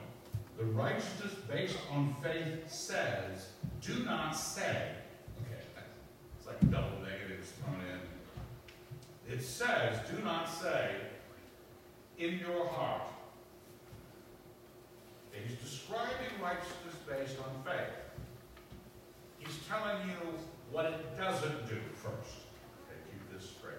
The 0.58 0.64
righteousness 0.64 1.32
based 1.50 1.76
on 1.90 2.14
faith 2.22 2.70
says, 2.70 3.48
do 3.80 4.04
not 4.04 4.30
say, 4.30 4.92
okay, 5.42 5.62
it's 6.38 6.46
like 6.46 6.60
double 6.70 6.98
negatives 7.02 7.50
thrown 7.50 7.80
in. 7.80 9.34
It 9.34 9.42
says, 9.42 9.98
do 10.08 10.22
not 10.22 10.48
say, 10.48 10.92
in 12.16 12.38
your 12.38 12.64
heart. 12.68 13.08
And 15.38 15.48
he's 15.48 15.58
describing 15.58 16.34
righteousness 16.42 16.94
based 17.06 17.36
on 17.38 17.62
faith. 17.64 17.94
He's 19.38 19.58
telling 19.68 20.08
you 20.08 20.34
what 20.72 20.86
it 20.86 21.16
doesn't 21.16 21.68
do 21.68 21.78
first. 21.94 22.42
Okay, 22.82 22.98
keep 23.10 23.32
this 23.32 23.48
straight. 23.50 23.78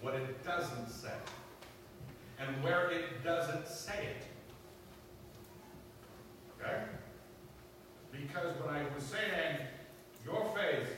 What 0.00 0.14
it 0.14 0.44
doesn't 0.44 0.90
say. 0.90 1.14
And 2.38 2.62
where 2.62 2.90
it 2.90 3.22
doesn't 3.24 3.68
say 3.68 4.08
it. 4.16 4.22
Okay? 6.60 6.82
Because 8.12 8.56
when 8.60 8.74
I 8.74 8.82
was 8.94 9.04
saying 9.04 9.58
your 10.24 10.52
faith, 10.56 10.88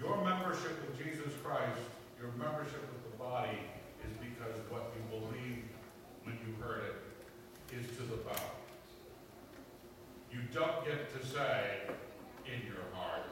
your 0.00 0.24
membership 0.24 0.72
with 0.86 0.98
Jesus 0.98 1.32
Christ, 1.44 1.80
your 2.18 2.32
membership 2.32 2.80
with 2.80 3.12
the 3.12 3.18
body 3.18 3.58
is 4.08 4.16
because 4.16 4.56
what 4.70 4.92
you 4.96 5.18
believe 5.18 5.64
when 6.24 6.38
you 6.46 6.54
heard 6.62 6.84
it 6.84 7.07
is 7.72 7.86
to 7.96 8.02
the 8.02 8.16
bone. 8.16 8.56
You 10.32 10.40
don't 10.52 10.84
get 10.84 11.12
to 11.18 11.26
say 11.26 11.82
in 12.46 12.66
your 12.66 12.84
heart, 12.94 13.26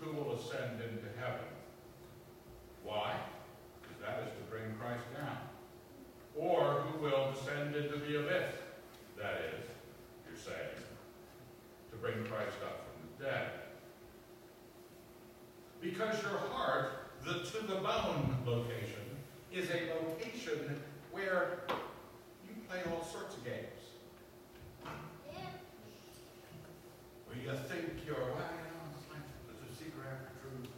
who 0.00 0.12
will 0.12 0.34
ascend 0.34 0.80
into 0.80 1.08
heaven? 1.18 1.46
Why? 2.82 3.14
Because 3.82 4.00
that 4.00 4.22
is 4.26 4.32
to 4.32 4.50
bring 4.50 4.74
Christ 4.78 5.04
down. 5.14 5.38
Or 6.36 6.82
who 6.82 7.02
will 7.02 7.32
descend 7.32 7.76
into 7.76 7.96
the 7.98 8.20
abyss? 8.20 8.54
That 9.18 9.40
is, 9.54 9.66
you're 10.26 10.36
saying, 10.36 10.76
to 11.90 11.96
bring 11.96 12.24
Christ 12.24 12.56
up 12.64 12.86
from 12.86 13.08
the 13.18 13.24
dead. 13.24 13.50
Because 15.80 16.20
your 16.22 16.38
heart, 16.50 17.10
the 17.24 17.34
to 17.34 17.66
the 17.66 17.76
bone 17.76 18.36
location, 18.44 19.04
is 19.52 19.68
a 19.70 19.92
location 19.94 20.80
where 21.12 21.60
you 22.54 22.62
play 22.70 22.80
all 22.86 23.02
sorts 23.02 23.34
of 23.34 23.42
games. 23.44 23.82
Where 27.26 27.34
you 27.34 27.50
think 27.66 28.06
you're, 28.06 28.14
well, 28.14 28.46
you 28.54 28.70
know, 28.70 28.94
it's 28.94 29.10
like 29.10 29.26
there's 29.50 29.66
a 29.66 29.72
secret 29.74 30.06
after 30.06 30.30
truth. 30.38 30.70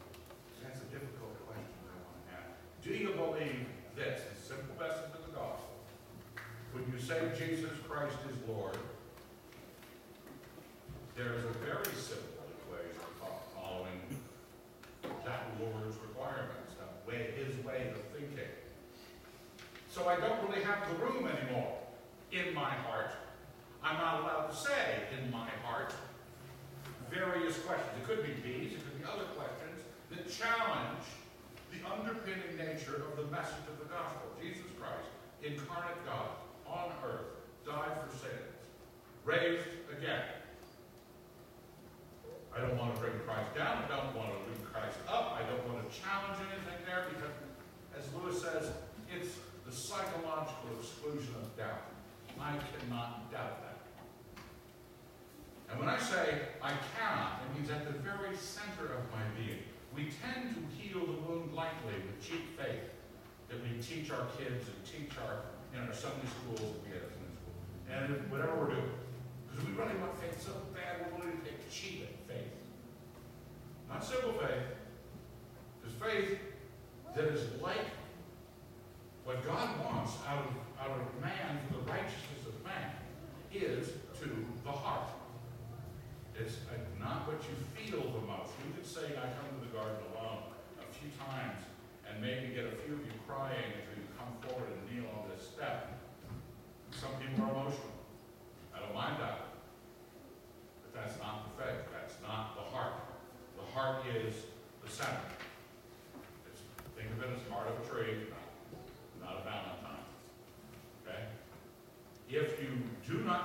That's 0.65 0.81
a 0.81 0.89
difficult 0.89 1.37
question 1.45 1.77
I 1.85 2.01
want 2.01 2.17
to 2.25 2.33
ask. 2.33 2.57
Do 2.81 2.97
you 2.97 3.13
believe 3.13 3.69
this, 3.93 4.25
the 4.25 4.37
simple 4.41 4.73
message 4.81 5.13
of 5.13 5.21
the 5.29 5.37
gospel? 5.37 5.77
When 6.73 6.89
you 6.89 6.97
say 6.97 7.29
Jesus 7.37 7.77
Christ 7.85 8.17
is 8.25 8.37
Lord, 8.49 8.81
there 11.17 11.37
is 11.37 11.45
a 11.45 11.55
very 11.61 11.93
simple 11.93 12.45
equation 12.61 13.05
following 13.53 14.01
that 15.25 15.49
Lord's 15.61 15.97
requirements, 16.01 16.73
that 16.81 17.05
way, 17.05 17.33
his 17.37 17.53
way 17.65 17.93
of 17.93 18.01
thinking. 18.17 18.66
So 19.97 20.11
I 20.13 20.21
don't 20.21 20.37
really 20.45 20.61
have 20.61 20.85
the 20.93 21.01
room 21.01 21.25
anymore 21.25 21.73
in 22.31 22.53
my 22.53 22.69
heart. 22.85 23.17
I'm 23.83 23.97
not 23.97 24.21
allowed 24.21 24.53
to 24.53 24.55
say 24.55 25.09
in 25.17 25.31
my 25.31 25.49
heart 25.65 25.95
various 27.09 27.57
questions. 27.65 27.97
It 27.97 28.05
could 28.05 28.21
be 28.21 28.37
these, 28.45 28.77
it 28.77 28.85
could 28.85 29.01
be 29.01 29.09
other 29.09 29.25
questions 29.33 29.81
that 30.13 30.29
challenge 30.29 31.01
the 31.73 31.81
underpinning 31.89 32.61
nature 32.61 33.09
of 33.09 33.17
the 33.17 33.25
message 33.33 33.65
of 33.73 33.81
the 33.81 33.89
gospel. 33.89 34.37
Jesus 34.37 34.69
Christ, 34.77 35.09
incarnate 35.41 35.97
God, 36.05 36.45
on 36.69 36.93
earth, 37.01 37.33
died 37.65 37.97
for 37.97 38.13
sins, 38.21 38.53
raised 39.25 39.65
again. 39.97 40.29
I 42.53 42.61
don't 42.61 42.77
want 42.77 42.97
to 42.97 43.01
bring 43.01 43.17
Christ 43.25 43.49
down. 43.57 43.81
I 43.81 43.89
don't 43.89 44.13
want 44.13 44.29
to 44.29 44.45
bring 44.45 44.61
Christ 44.61 45.01
up. 45.09 45.41
I 45.41 45.49
don't 45.49 45.65
want 45.73 45.81
to 45.81 45.89
challenge 45.89 46.37
anything 46.53 46.85
there 46.85 47.09
because, 47.17 47.33
as 47.97 48.05
Lewis 48.13 48.45
says, 48.45 48.77
it's 49.09 49.41
the 49.67 49.75
psychological 49.75 50.79
exclusion 50.79 51.35
of 51.43 51.57
doubt. 51.57 51.91
I 52.41 52.55
cannot 52.71 53.31
doubt 53.33 53.63
that. 53.63 53.79
And 55.69 55.81
when 55.81 55.89
I 55.89 55.99
say 55.99 56.55
I 56.63 56.73
cannot, 56.95 57.43
it 57.43 57.59
means 57.59 57.71
at 57.71 57.85
the 57.85 57.99
very 57.99 58.37
center 58.37 58.95
of 58.95 59.03
my 59.11 59.27
being. 59.35 59.59
We 59.95 60.13
tend 60.23 60.55
to 60.55 60.63
heal 60.77 61.01
the 61.05 61.19
wound 61.27 61.53
lightly 61.53 61.99
with 62.07 62.23
cheap 62.23 62.57
faith 62.57 62.95
that 63.49 63.59
we 63.63 63.83
teach 63.83 64.11
our 64.11 64.27
kids 64.39 64.69
and 64.69 64.79
teach 64.85 65.19
our 65.19 65.43
in 65.75 65.89
our 65.89 65.95
Sunday 65.95 66.29
schools 66.31 66.61
and 66.61 66.83
we 66.87 66.95
have 66.95 67.11
Sunday 67.11 67.35
school. 67.35 67.57
And 67.91 68.31
whatever 68.31 68.55
we're 68.55 68.71
doing. 68.71 68.95
Because 69.49 69.67
we 69.67 69.73
really 69.73 69.97
want 69.99 70.15
faith 70.21 70.41
so 70.41 70.53
bad, 70.75 71.11
we're 71.11 71.19
willing 71.19 71.41
to 71.41 71.45
take 71.45 71.71
cheap 71.71 72.07
faith. 72.29 72.55
Not 73.89 74.05
simple 74.05 74.35
faith. 74.35 74.79
Because 75.81 75.97
faith 75.99 76.39
that 77.15 77.25
is 77.25 77.61
like 77.61 77.96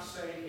say 0.03 0.40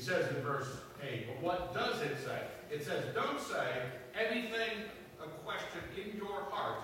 He 0.00 0.06
says 0.06 0.34
in 0.34 0.40
verse 0.40 0.78
8, 1.06 1.26
but 1.26 1.42
what 1.42 1.74
does 1.74 2.00
it 2.00 2.16
say? 2.24 2.40
It 2.70 2.82
says, 2.82 3.04
don't 3.14 3.38
say 3.38 3.82
anything, 4.18 4.88
a 5.22 5.28
question 5.44 5.82
in 5.94 6.16
your 6.16 6.40
heart 6.48 6.78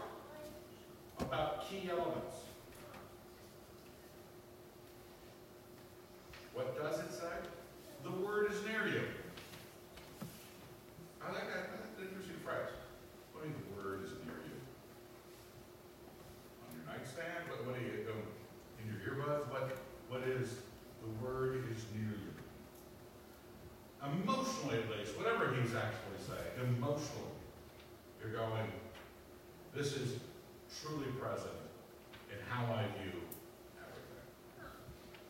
about 1.21 1.67
key 1.67 1.89
elements. 1.91 2.37
What 6.53 6.77
does 6.77 7.01
it 7.01 7.11
say? 7.11 7.33
The 8.05 8.11
word 8.11 8.53
is 8.53 8.63
near 8.67 8.87
you. 8.87 9.01
I 11.25 11.33
like 11.33 11.49
that. 11.49 11.71
That's 11.73 11.99
an 11.99 12.09
interesting 12.09 12.37
phrase. 12.45 12.69
What 13.33 13.45
do 13.45 13.49
you 13.49 13.55
mean 13.55 13.65
the 13.65 13.83
word 13.83 14.05
is 14.05 14.11
near 14.27 14.45
you? 14.45 14.61
On 16.69 16.77
your 16.77 16.85
nightstand? 16.85 17.49
What, 17.49 17.65
what 17.65 17.79
do 17.79 17.81
you, 17.81 18.13
um, 18.13 18.21
in 18.77 18.93
your 18.93 19.01
earbuds? 19.09 19.49
What, 19.49 19.73
what 20.11 20.21
is, 20.29 20.51
the 21.01 21.25
word 21.25 21.65
is 21.73 21.83
near 21.97 22.13
you? 22.13 22.37
Emotionally 24.07 24.79
at 24.79 24.91
least, 24.99 25.19
whatever 25.19 25.51
he's 25.51 25.75
actually 25.75 26.21
saying, 26.23 26.79
emotionally, 26.79 27.35
you're 28.21 28.31
going, 28.31 28.71
this 29.75 29.97
is 29.97 30.21
truly 30.81 31.11
present 31.19 31.59
in 32.31 32.39
how 32.49 32.71
I 32.71 32.87
view 33.03 33.19
everything. 33.83 34.31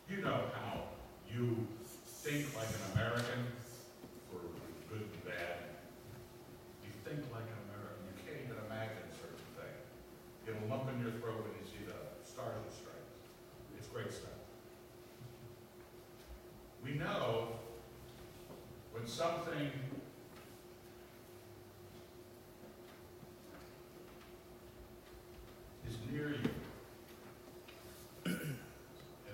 You 0.09 0.21
know 0.21 0.45
how 0.53 0.93
you 1.25 1.65
think 2.21 2.53
like 2.53 2.69
an 2.69 3.01
American, 3.01 3.49
for 4.29 4.45
good 4.93 5.09
and 5.09 5.25
bad. 5.25 5.73
You 6.85 6.93
think 7.01 7.25
like 7.33 7.49
an 7.49 7.61
American. 7.73 7.97
You 8.13 8.15
can't 8.21 8.45
even 8.45 8.61
imagine 8.69 9.09
certain 9.17 9.41
things. 9.57 9.89
Get 10.45 10.53
a 10.53 10.63
lump 10.69 10.85
in 10.93 11.01
your 11.01 11.17
throat 11.17 11.41
when 11.41 11.57
you 11.57 11.65
see 11.65 11.81
the 11.81 11.97
stars 12.29 12.61
and 12.61 12.73
stripes. 12.77 13.09
It's 13.79 13.87
great 13.89 14.13
stuff. 14.13 14.37
We 16.85 16.93
know 16.93 17.57
when 18.97 19.05
something 19.05 19.71
is 25.87 25.95
near 26.11 26.29
you, 26.29 26.49
in 28.25 28.33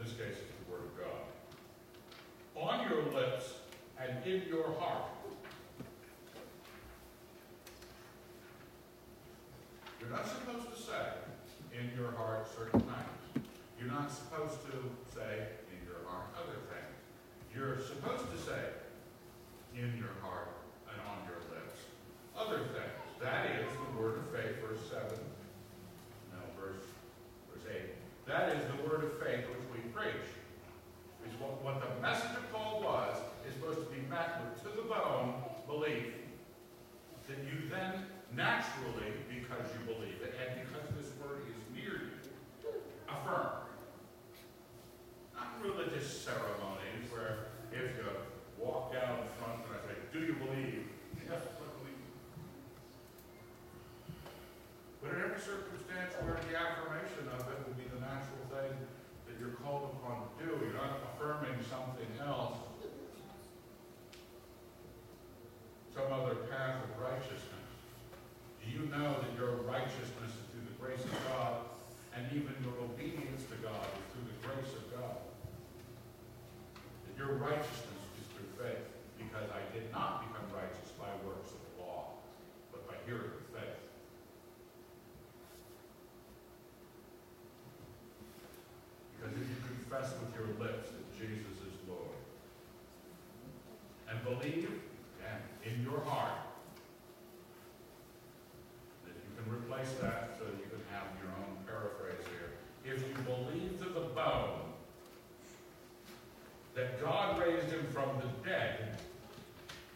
this 0.04 0.12
case 0.12 0.36
it's 0.36 0.52
the 0.66 0.72
Word 0.72 0.82
of 0.82 0.98
God, 0.98 1.24
on 2.58 2.90
your 2.90 3.04
lips 3.14 3.54
and 3.98 4.26
in 4.26 4.42
your 4.50 4.74
heart. 4.80 5.06
You're 10.02 10.10
not 10.10 10.28
supposed 10.28 10.76
to 10.76 10.82
say 10.82 11.08
in 11.72 11.98
your 11.98 12.12
heart 12.12 12.48
certain 12.54 12.82
things. 12.82 13.46
You're 13.80 13.92
not 14.04 14.12
supposed 14.12 14.60
to 14.68 14.76
say 15.16 15.48
in 15.72 15.80
your 15.88 16.04
heart 16.04 16.28
other 16.36 16.60
things. 16.68 17.00
You're 17.56 17.80
supposed 17.80 18.28
to 18.36 18.38
say 18.38 18.76
in 19.72 19.96
your 19.96 20.12
heart 20.20 20.52
and 20.92 21.00
on 21.08 21.24
your 21.24 21.40
lips 21.48 21.88
other 22.36 22.68
things. 22.76 23.00
That 23.24 23.48
is 23.64 23.72
the 23.72 23.96
word 23.96 24.20
of 24.20 24.28
faith, 24.36 24.60
verse 24.60 24.84
7. 24.92 25.08
No, 26.36 26.44
verse, 26.60 26.84
verse 27.48 27.64
8. 27.64 27.96
That 28.28 28.60
is 28.60 28.68
the 28.76 28.84
word 28.84 29.08
of 29.08 29.16
faith 29.24 29.48
which 29.48 29.64
we 29.72 29.80
preach. 29.96 30.28
Is 31.24 31.40
what, 31.40 31.64
what 31.64 31.80
the 31.80 32.02
message 32.02 32.36
of 32.36 32.44
Paul 32.52 32.84
was, 32.84 33.16
is 33.48 33.56
supposed 33.56 33.88
to 33.88 33.96
be 33.96 34.04
met 34.12 34.44
with 34.44 34.68
to 34.68 34.70
the 34.76 34.84
bone 34.84 35.36
belief. 35.66 36.12
That 37.30 37.40
you 37.48 37.72
then 37.72 38.04
naturally, 38.36 39.16
because 39.32 39.64
you 39.72 39.96
believe 39.96 40.20
it, 40.20 40.36
and 40.44 40.60
because 40.68 40.92
this 40.92 41.16
word 41.24 41.48
is 41.48 41.56
near 41.72 42.12
you, 42.12 42.20
affirm. 43.08 43.63
Religious 45.64 46.28
ceremonies 46.28 47.08
where 47.08 47.48
if 47.72 47.96
you 47.96 48.04
walk 48.60 48.92
down 48.92 49.24
in 49.24 49.28
front 49.40 49.64
and 49.64 49.72
I 49.72 49.80
say, 49.88 49.96
do 50.12 50.20
you 50.20 50.36
believe? 50.36 50.92
Yes, 51.24 51.40
I 51.40 51.72
believe. 51.80 52.04
But 55.00 55.16
in 55.16 55.24
every 55.24 55.40
circumstance 55.40 56.20
where 56.20 56.36
the 56.36 56.60
affirmation 56.60 57.32
of 57.32 57.48
it 57.48 57.64
would 57.64 57.80
be 57.80 57.88
the 57.96 58.04
natural 58.04 58.44
thing 58.52 58.76
that 58.76 59.40
you're 59.40 59.56
called 59.64 59.96
upon 59.96 60.28
to 60.28 60.32
do, 60.44 60.52
you're 60.68 60.76
not 60.76 61.00
affirming 61.16 61.56
something 61.72 62.12
else, 62.20 62.60
some 65.96 66.12
other 66.12 66.44
path 66.52 66.84
of 66.84 66.92
righteousness. 67.00 67.72
Do 68.60 68.68
you 68.68 68.92
know 68.92 69.16
that 69.16 69.32
your 69.40 69.64
righteousness 69.64 70.36
is 70.36 70.46
through 70.52 70.68
the 70.68 70.76
grace 70.76 71.08
of 71.08 71.16
God, 71.32 71.72
and 72.12 72.28
even 72.36 72.52
your 72.60 72.76
obedience 72.84 73.48
to 73.48 73.56
God 73.64 73.88
is 73.96 74.06
through 74.12 74.28
the 74.28 74.40
grace 74.44 74.76
of 74.76 74.92
God? 74.92 75.24
That 77.08 77.18
your 77.18 77.33
righteousness 77.44 78.00
is 78.16 78.26
through 78.32 78.48
faith, 78.56 78.88
because 79.20 79.52
I 79.52 79.60
did 79.76 79.92
not 79.92 80.24
become 80.24 80.48
righteous 80.56 80.96
by 80.96 81.12
works 81.28 81.52
of 81.52 81.60
the 81.60 81.84
law, 81.84 82.16
but 82.72 82.88
by 82.88 82.96
hearing 83.06 83.36
of 83.36 83.44
faith. 83.52 83.84
Because 89.20 89.36
if 89.36 89.44
you 89.44 89.60
confess 89.68 90.16
with 90.24 90.32
your 90.40 90.48
lips 90.56 90.96
that 90.96 91.06
Jesus 91.20 91.60
is 91.68 91.76
Lord, 91.88 92.16
and 94.10 94.24
believe 94.24 94.72
in 95.64 95.82
your 95.84 96.00
heart 96.04 96.44
that 99.06 99.16
you 99.16 99.32
can 99.36 99.48
replace 99.52 99.92
that 100.02 100.36
so 100.38 100.44
that 100.44 100.56
you 100.60 100.68
can 100.68 100.84
have 100.92 101.08
your 101.20 101.32
own 101.40 101.56
paraphrase 101.66 102.24
here. 102.28 102.52
If 102.84 103.00
you 103.00 103.16
believe 103.24 103.80
to 103.80 103.90
the 103.90 104.08
bone 104.12 104.63
that 106.76 107.02
God 107.02 107.40
raised 107.40 107.70
him 107.72 107.86
from 107.92 108.10
the 108.20 108.50
dead, 108.50 108.98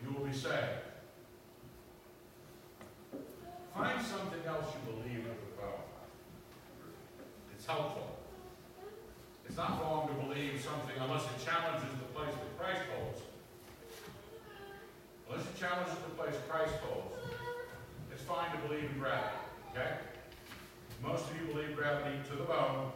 you 0.03 0.13
will 0.13 0.25
be 0.25 0.33
saved. 0.33 0.85
Find 3.73 4.01
something 4.01 4.41
else 4.47 4.65
you 4.73 4.93
believe 4.93 5.23
the 5.23 5.61
bone. 5.61 5.85
It's 7.55 7.65
helpful. 7.65 8.17
It's 9.47 9.57
not 9.57 9.81
wrong 9.81 10.07
to 10.07 10.13
believe 10.25 10.61
something 10.61 10.95
unless 10.99 11.23
it 11.23 11.45
challenges 11.45 11.89
the 11.97 12.09
place 12.13 12.33
that 12.33 12.59
Christ 12.59 12.81
holds. 12.95 13.21
Unless 15.29 15.45
it 15.45 15.59
challenges 15.59 15.95
the 15.95 16.21
place 16.21 16.35
Christ 16.49 16.73
holds, 16.83 17.13
it's 18.11 18.21
fine 18.21 18.51
to 18.51 18.67
believe 18.67 18.89
in 18.89 18.99
gravity, 18.99 19.37
okay? 19.71 19.97
Most 21.03 21.29
of 21.29 21.41
you 21.41 21.53
believe 21.53 21.75
gravity 21.75 22.17
to 22.29 22.35
the 22.35 22.43
bone. 22.43 22.91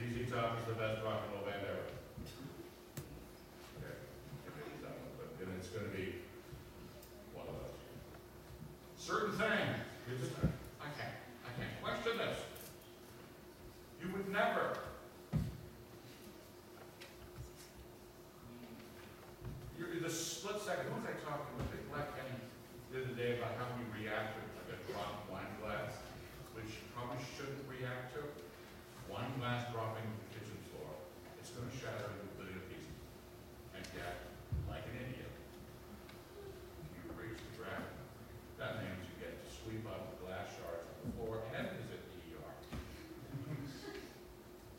ZZ 0.00 0.32
Top 0.32 0.56
is 0.58 0.64
the 0.64 0.72
best 0.80 1.04
rock 1.04 1.28
and 1.28 1.36
roll 1.36 1.44
band 1.44 1.60
ever. 1.60 1.84
Okay, 3.76 3.92
then 5.38 5.48
it's 5.58 5.68
gonna 5.68 5.92
be 5.92 6.24
one 7.34 7.44
of. 7.48 7.68
Certain 8.96 9.32
things, 9.36 10.32
I 10.80 10.88
can't, 10.96 11.16
I 11.44 11.50
can't 11.52 11.76
question 11.84 12.16
this. 12.16 12.38
You 14.00 14.08
would 14.16 14.32
never 14.32 14.78
You're 19.76 20.00
the 20.00 20.08
split 20.08 20.62
second. 20.62 20.88
Who 20.88 20.96
was 20.96 21.04
I 21.04 21.16
talking 21.28 21.56
with? 21.58 21.68
Black 21.92 22.16
Kenny 22.16 22.40
the 22.92 23.04
other 23.04 23.14
day 23.18 23.36
about 23.36 23.58
how 23.58 23.66
we 23.76 23.84
glass 29.50 29.66
dropping 29.74 30.06
on 30.06 30.14
the 30.22 30.30
kitchen 30.30 30.54
floor, 30.70 30.94
it's 31.42 31.50
going 31.50 31.66
to 31.66 31.74
shatter 31.74 32.06
into 32.06 32.22
a 32.22 32.34
billion 32.38 32.62
pieces. 32.70 32.94
And 33.74 33.82
yet, 33.98 34.30
like 34.70 34.86
an 34.86 34.94
idiot, 34.94 35.34
you 36.94 37.02
raise 37.18 37.34
the 37.34 37.58
draft. 37.58 37.90
That 38.62 38.78
means 38.78 39.02
you 39.10 39.18
get 39.18 39.42
to 39.42 39.48
sweep 39.50 39.82
up 39.90 40.14
the 40.14 40.22
glass 40.22 40.54
shards 40.54 40.86
on 40.86 41.02
the 41.02 41.10
floor 41.18 41.42
and 41.50 41.66
visit 41.82 41.98
the 41.98 42.38
ER. 42.38 42.54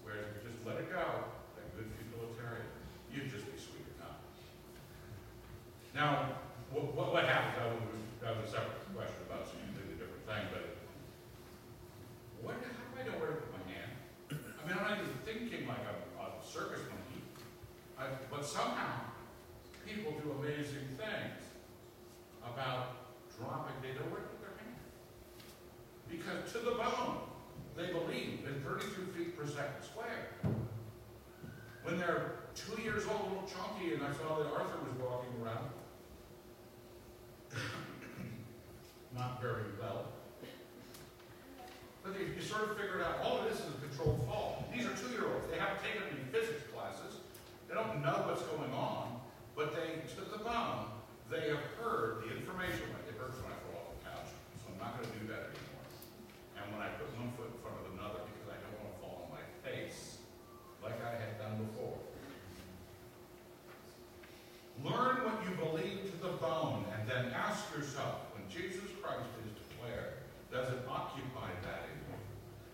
Whereas 0.08 0.40
if 0.40 0.40
you 0.40 0.56
just 0.56 0.64
let 0.64 0.80
it 0.80 0.88
go, 0.88 1.36
that 1.60 1.68
good 1.76 1.92
utilitarian, 2.08 2.72
you'd 3.12 3.28
just 3.28 3.52
be 3.52 3.60
sweeping 3.60 4.00
up. 4.00 4.24
Now, 5.92 6.40
what, 6.72 7.12
what, 7.12 7.28
happens? 7.28 7.60
That 7.60 7.76
was, 7.76 7.92
that 8.24 8.32
was 8.40 8.48
a 8.48 8.52
separate 8.56 8.88
question. 8.96 9.31
But 18.42 18.50
somehow, 18.50 19.02
people 19.86 20.14
do 20.14 20.32
amazing 20.42 20.90
things 20.98 21.46
about 22.42 23.14
dropping, 23.38 23.76
they 23.84 23.94
don't 23.94 24.10
to 24.10 24.18
put 24.18 24.42
their 24.42 24.58
hand. 24.58 24.82
Because 26.10 26.52
to 26.54 26.58
the 26.58 26.72
bone, 26.72 27.18
they 27.78 27.94
believe 27.94 28.42
in 28.48 28.64
thirty-two 28.66 29.14
feet 29.14 29.38
per 29.38 29.46
second 29.46 29.84
square. 29.84 30.34
When 31.84 32.00
they're 32.00 32.32
two 32.56 32.82
years 32.82 33.06
old, 33.06 33.22
a 33.22 33.24
little 33.30 33.46
chunky, 33.48 33.94
and 33.94 34.02
I 34.02 34.12
saw 34.12 34.40
that 34.40 34.48
Arthur 34.52 34.90
was 34.90 34.98
walking 35.00 35.30
around, 35.44 35.70
not 39.16 39.40
very 39.40 39.70
well. 39.80 40.08
But 42.04 42.14
you 42.18 42.42
sort 42.42 42.64
of 42.64 42.70
figured 42.76 43.04
out, 43.04 43.20
all 43.24 43.38
of 43.38 43.46
this 43.46 43.60
is 43.60 43.68
a 43.68 43.88
controlled 43.88 44.26
fall. 44.26 44.68
These 44.74 44.88
are 44.88 44.96
two-year-olds. 44.98 45.46
They 45.52 45.60
haven't 45.60 45.84
taken 45.86 46.02
any 46.10 46.26
physics. 46.32 46.71
They 47.72 47.80
don't 47.80 48.04
know 48.04 48.28
what's 48.28 48.44
going 48.52 48.76
on, 48.76 49.24
but 49.56 49.72
they, 49.72 50.04
to 50.04 50.28
the 50.28 50.44
bone, 50.44 50.92
they 51.32 51.56
have 51.56 51.64
heard 51.80 52.20
the 52.20 52.36
information, 52.36 52.84
like 52.92 53.08
it 53.08 53.16
hurts 53.16 53.40
when 53.40 53.48
I 53.48 53.56
fall 53.64 53.88
off 53.88 53.96
the 53.96 54.12
couch, 54.12 54.28
so 54.60 54.76
I'm 54.76 54.76
not 54.76 55.00
gonna 55.00 55.16
do 55.16 55.24
that 55.32 55.56
anymore. 55.56 55.88
And 56.60 56.68
when 56.76 56.84
I 56.84 56.92
put 57.00 57.08
one 57.16 57.32
foot 57.40 57.48
in 57.48 57.56
front 57.64 57.80
of 57.80 57.96
another, 57.96 58.28
because 58.28 58.52
I 58.52 58.60
don't 58.60 58.76
wanna 58.76 59.00
fall 59.00 59.24
on 59.24 59.40
my 59.40 59.46
face, 59.64 60.20
like 60.84 61.00
I 61.00 61.16
had 61.16 61.40
done 61.40 61.64
before. 61.64 61.96
Learn 64.84 65.24
what 65.24 65.40
you 65.48 65.56
believe 65.56 66.12
to 66.12 66.18
the 66.28 66.36
bone, 66.44 66.84
and 66.92 67.08
then 67.08 67.32
ask 67.32 67.72
yourself, 67.72 68.36
when 68.36 68.44
Jesus 68.52 68.92
Christ 69.00 69.32
is 69.48 69.52
declared, 69.56 70.20
does 70.52 70.68
it 70.76 70.84
occupy 70.92 71.56
that 71.64 71.88
you? 71.88 72.04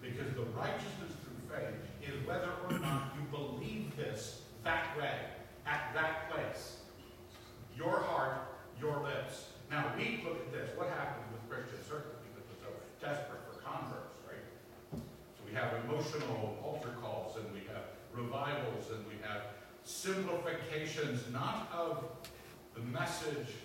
Because 0.01 0.33
the 0.33 0.49
righteousness 0.57 1.13
through 1.21 1.37
faith 1.53 1.85
is 2.01 2.17
whether 2.25 2.49
or 2.65 2.81
not 2.81 3.13
that 4.67 4.97
way, 4.99 5.15
at 5.65 5.95
that 5.95 6.29
place. 6.29 6.83
Your 7.77 8.03
heart, 8.03 8.51
your 8.81 8.99
lips. 8.99 9.55
Now, 9.71 9.93
we 9.95 10.21
look 10.27 10.43
at 10.43 10.51
this. 10.51 10.75
What 10.75 10.89
happened 10.89 11.23
with 11.31 11.47
Christians, 11.47 11.87
certainly 11.87 12.19
because 12.27 12.43
we're 12.51 12.67
so 12.67 12.71
desperate 12.99 13.39
for 13.47 13.63
converts, 13.63 14.19
right? 14.27 14.43
So 14.91 15.41
we 15.47 15.55
have 15.55 15.71
emotional 15.87 16.59
altar 16.59 16.91
calls, 16.99 17.37
and 17.37 17.47
we 17.55 17.63
have 17.71 17.95
revivals, 18.11 18.91
and 18.91 19.07
we 19.07 19.15
have 19.23 19.55
simplifications, 19.85 21.23
not 21.31 21.71
of 21.71 22.03
the 22.75 22.81
message, 22.91 23.55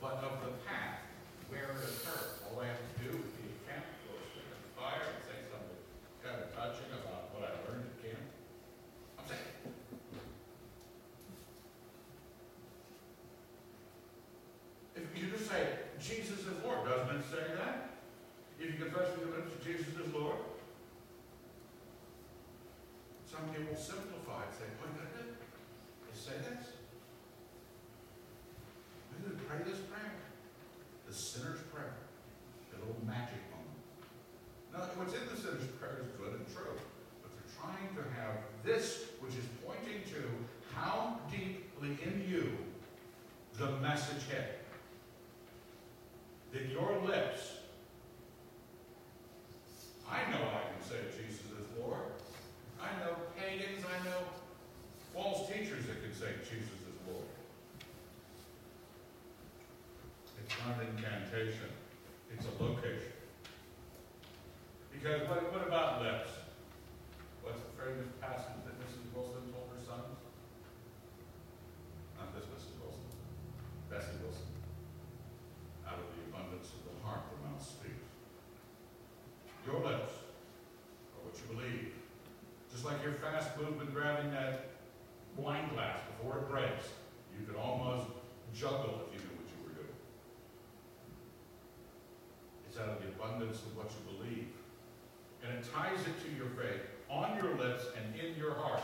but 0.00 0.18
of 0.26 0.42
the 0.42 0.50
path 0.66 1.06
where 1.50 1.70
it 1.70 1.86
occurs. 1.86 2.42
All 2.50 2.58
I 2.58 2.66
have 2.66 2.82
to 2.82 2.94
do 2.98 3.14
is 3.14 3.30
be 3.38 3.46
a 3.46 3.70
camp, 3.70 3.86
go 4.10 4.18
stick 4.26 4.42
in 4.42 4.58
the 4.58 4.74
fire, 4.74 5.06
and 5.06 5.22
say 5.22 5.38
something 5.46 5.78
kind 6.18 6.42
of 6.42 6.50
touching 6.50 6.90
about 6.98 7.30
what 7.30 7.46
I 7.46 7.54
learned 7.70 7.86
at 7.86 7.94
camp. 8.02 8.26
I'm 9.22 9.26
saying, 9.30 9.50
if 14.96 15.06
you 15.14 15.30
just 15.30 15.46
say, 15.48 15.62
Jesus 16.00 16.40
is 16.40 16.56
Lord, 16.64 16.84
doesn't 16.88 17.16
it 17.16 17.24
say 17.30 17.54
that? 17.62 18.02
If 18.58 18.66
you 18.72 18.76
confess 18.82 19.14
with 19.14 19.28
your 19.28 19.38
lips 19.38 19.52
that 19.54 19.62
Jesus 19.62 19.94
is 19.94 20.12
Lord, 20.12 20.42
some 23.30 23.46
people 23.54 23.76
simplify 23.76 24.42
it, 24.44 24.52
say, 24.58 24.66
oh, 24.82 24.88
you 24.90 24.98
gotta 24.98 25.14
do 25.14 25.30
it. 25.30 25.38
You 25.38 26.14
say 26.18 26.36
this. 26.42 26.74
We 29.12 29.28
would 29.28 29.40
pray 29.48 29.58
this 29.64 29.80
prayer. 29.88 30.12
The 31.06 31.14
sinner's 31.14 31.60
prayer. 31.72 31.94
The 32.72 32.78
little 32.80 33.00
magic 33.06 33.40
moment. 33.52 33.80
Now, 34.72 34.80
what's 34.96 35.14
in 35.14 35.24
the 35.28 35.36
sinner's 35.36 35.66
prayer 35.80 36.04
is 36.04 36.10
good 36.20 36.34
and 36.36 36.46
true, 36.52 36.76
but 37.22 37.30
they're 37.32 37.52
trying 37.56 37.94
to 37.96 38.04
have 38.20 38.44
this, 38.64 39.12
which 39.20 39.34
is 39.34 39.44
pointing 39.64 40.02
to 40.12 40.20
how 40.74 41.18
deeply 41.30 41.96
in 42.04 42.26
you 42.28 42.56
the 43.58 43.72
message 43.80 44.24
hit. 44.28 44.60
That 46.52 46.68
your 46.68 47.00
lips, 47.06 47.64
I 50.10 50.30
know 50.30 50.42
I 50.42 50.68
can 50.68 50.82
say 50.86 50.96
Jesus 51.16 51.46
is 51.46 51.68
Lord. 51.80 52.12
I 52.80 52.88
know 53.00 53.16
pagans, 53.38 53.84
I 53.86 54.04
know 54.04 54.20
false 55.14 55.48
teachers 55.48 55.86
that 55.86 56.02
can 56.02 56.12
say 56.12 56.28
Jesus 56.42 56.68
is 56.68 56.98
Lord. 57.06 57.24
It's 60.44 60.54
not 60.66 60.84
it's 61.32 62.44
a 62.44 62.62
location. 62.62 63.12
Because 64.92 65.28
what, 65.28 65.52
what 65.52 65.66
about 65.66 66.02
lips? 66.02 66.28
What's 67.42 67.60
the 67.64 67.72
famous 67.80 68.06
passage 68.20 68.60
that 68.68 68.76
Mrs. 68.76 69.08
Wilson 69.16 69.48
told 69.48 69.72
her 69.72 69.80
sons? 69.80 70.12
Not 72.20 72.36
this 72.36 72.44
Mrs. 72.52 72.76
Wilson, 72.84 73.08
Bessie 73.88 74.20
Wilson. 74.22 74.44
Out 75.88 76.04
of 76.04 76.06
the 76.12 76.20
abundance 76.28 76.68
of 76.76 76.84
the 76.84 76.96
heart, 77.00 77.24
the 77.32 77.48
mouth 77.48 77.64
speaks. 77.64 78.06
Your 79.64 79.80
lips 79.80 80.12
are 81.16 81.24
what 81.24 81.34
you 81.34 81.48
believe. 81.48 81.96
Just 82.70 82.84
like 82.84 83.02
your 83.02 83.16
fast 83.16 83.56
movement 83.56 83.94
grabbing 83.94 84.30
that 84.32 84.70
wine 85.36 85.68
glass 85.72 85.98
before 86.12 86.38
it 86.38 86.50
breaks, 86.50 86.92
you 87.32 87.46
could 87.46 87.56
almost 87.56 88.06
juggle 88.54 89.08
if 89.08 89.16
you 89.16 89.20
knew 89.24 89.36
what 89.40 89.48
you 89.48 89.58
were 89.64 89.74
doing. 89.74 89.96
It's 92.72 92.80
out 92.80 92.88
of 92.88 93.02
the 93.02 93.08
abundance 93.32 93.62
of 93.62 93.76
what 93.76 93.90
you 93.90 94.16
believe. 94.16 94.48
And 95.42 95.58
it 95.58 95.64
ties 95.72 96.00
it 96.00 96.16
to 96.24 96.36
your 96.36 96.50
faith 96.50 96.82
on 97.10 97.36
your 97.36 97.54
lips 97.56 97.86
and 97.96 98.14
in 98.18 98.36
your 98.38 98.54
heart. 98.54 98.82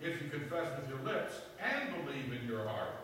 If 0.00 0.20
you 0.22 0.28
confess 0.28 0.68
with 0.78 0.88
your 0.88 1.00
lips 1.00 1.34
and 1.62 2.04
believe 2.04 2.32
in 2.32 2.46
your 2.48 2.66
heart 2.66 3.00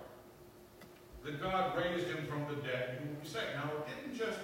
that 1.25 1.41
God 1.41 1.77
raised 1.77 2.09
him 2.09 2.27
from 2.27 2.45
the 2.49 2.61
dead, 2.63 2.99
you 3.01 3.09
will 3.09 3.21
be 3.21 3.29
saved. 3.29 3.55
Now, 3.55 3.71
it 3.77 3.85
didn't 3.89 4.17
just 4.19 4.41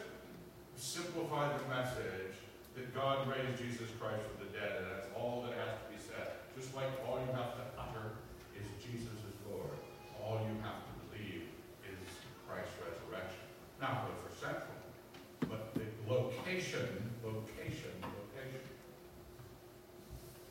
simplify 0.76 1.56
the 1.56 1.64
message 1.68 2.36
that 2.76 2.94
God 2.94 3.28
raised 3.28 3.56
Jesus 3.56 3.88
Christ 3.98 4.20
from 4.20 4.46
the 4.46 4.52
dead, 4.52 4.84
and 4.84 4.86
that's 4.92 5.08
all 5.16 5.42
that 5.48 5.56
has 5.56 5.72
to 5.80 5.86
be 5.88 5.96
said. 5.96 6.36
Just 6.52 6.76
like 6.76 6.92
all 7.08 7.16
you 7.16 7.32
have 7.32 7.56
to 7.56 7.64
utter 7.80 8.20
is 8.52 8.68
Jesus 8.84 9.16
is 9.24 9.36
Lord. 9.48 9.72
All 10.20 10.44
you 10.44 10.56
have 10.60 10.84
to 10.84 10.92
believe 11.08 11.48
is 11.88 12.04
Christ's 12.44 12.76
resurrection. 12.84 13.46
Not 13.80 13.90
are 13.90 14.34
central, 14.40 14.62
but 15.40 15.74
the 15.74 15.82
location, 16.08 17.10
location, 17.22 17.92
location. 18.02 18.62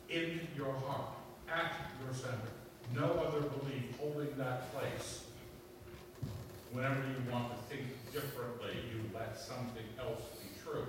In 0.08 0.46
your 0.56 0.72
heart, 0.72 1.16
at 1.52 1.74
your 2.04 2.14
center. 2.14 2.52
No 2.94 3.20
other 3.24 3.40
belief 3.40 3.98
holding 3.98 4.36
that 4.36 4.72
place. 4.72 5.24
Whenever 6.72 7.00
you 7.00 7.32
want 7.32 7.50
to 7.50 7.74
think 7.74 7.86
differently, 8.12 8.72
you 8.92 9.00
let 9.14 9.38
something 9.38 9.84
else 9.98 10.22
be 10.40 10.48
true. 10.62 10.86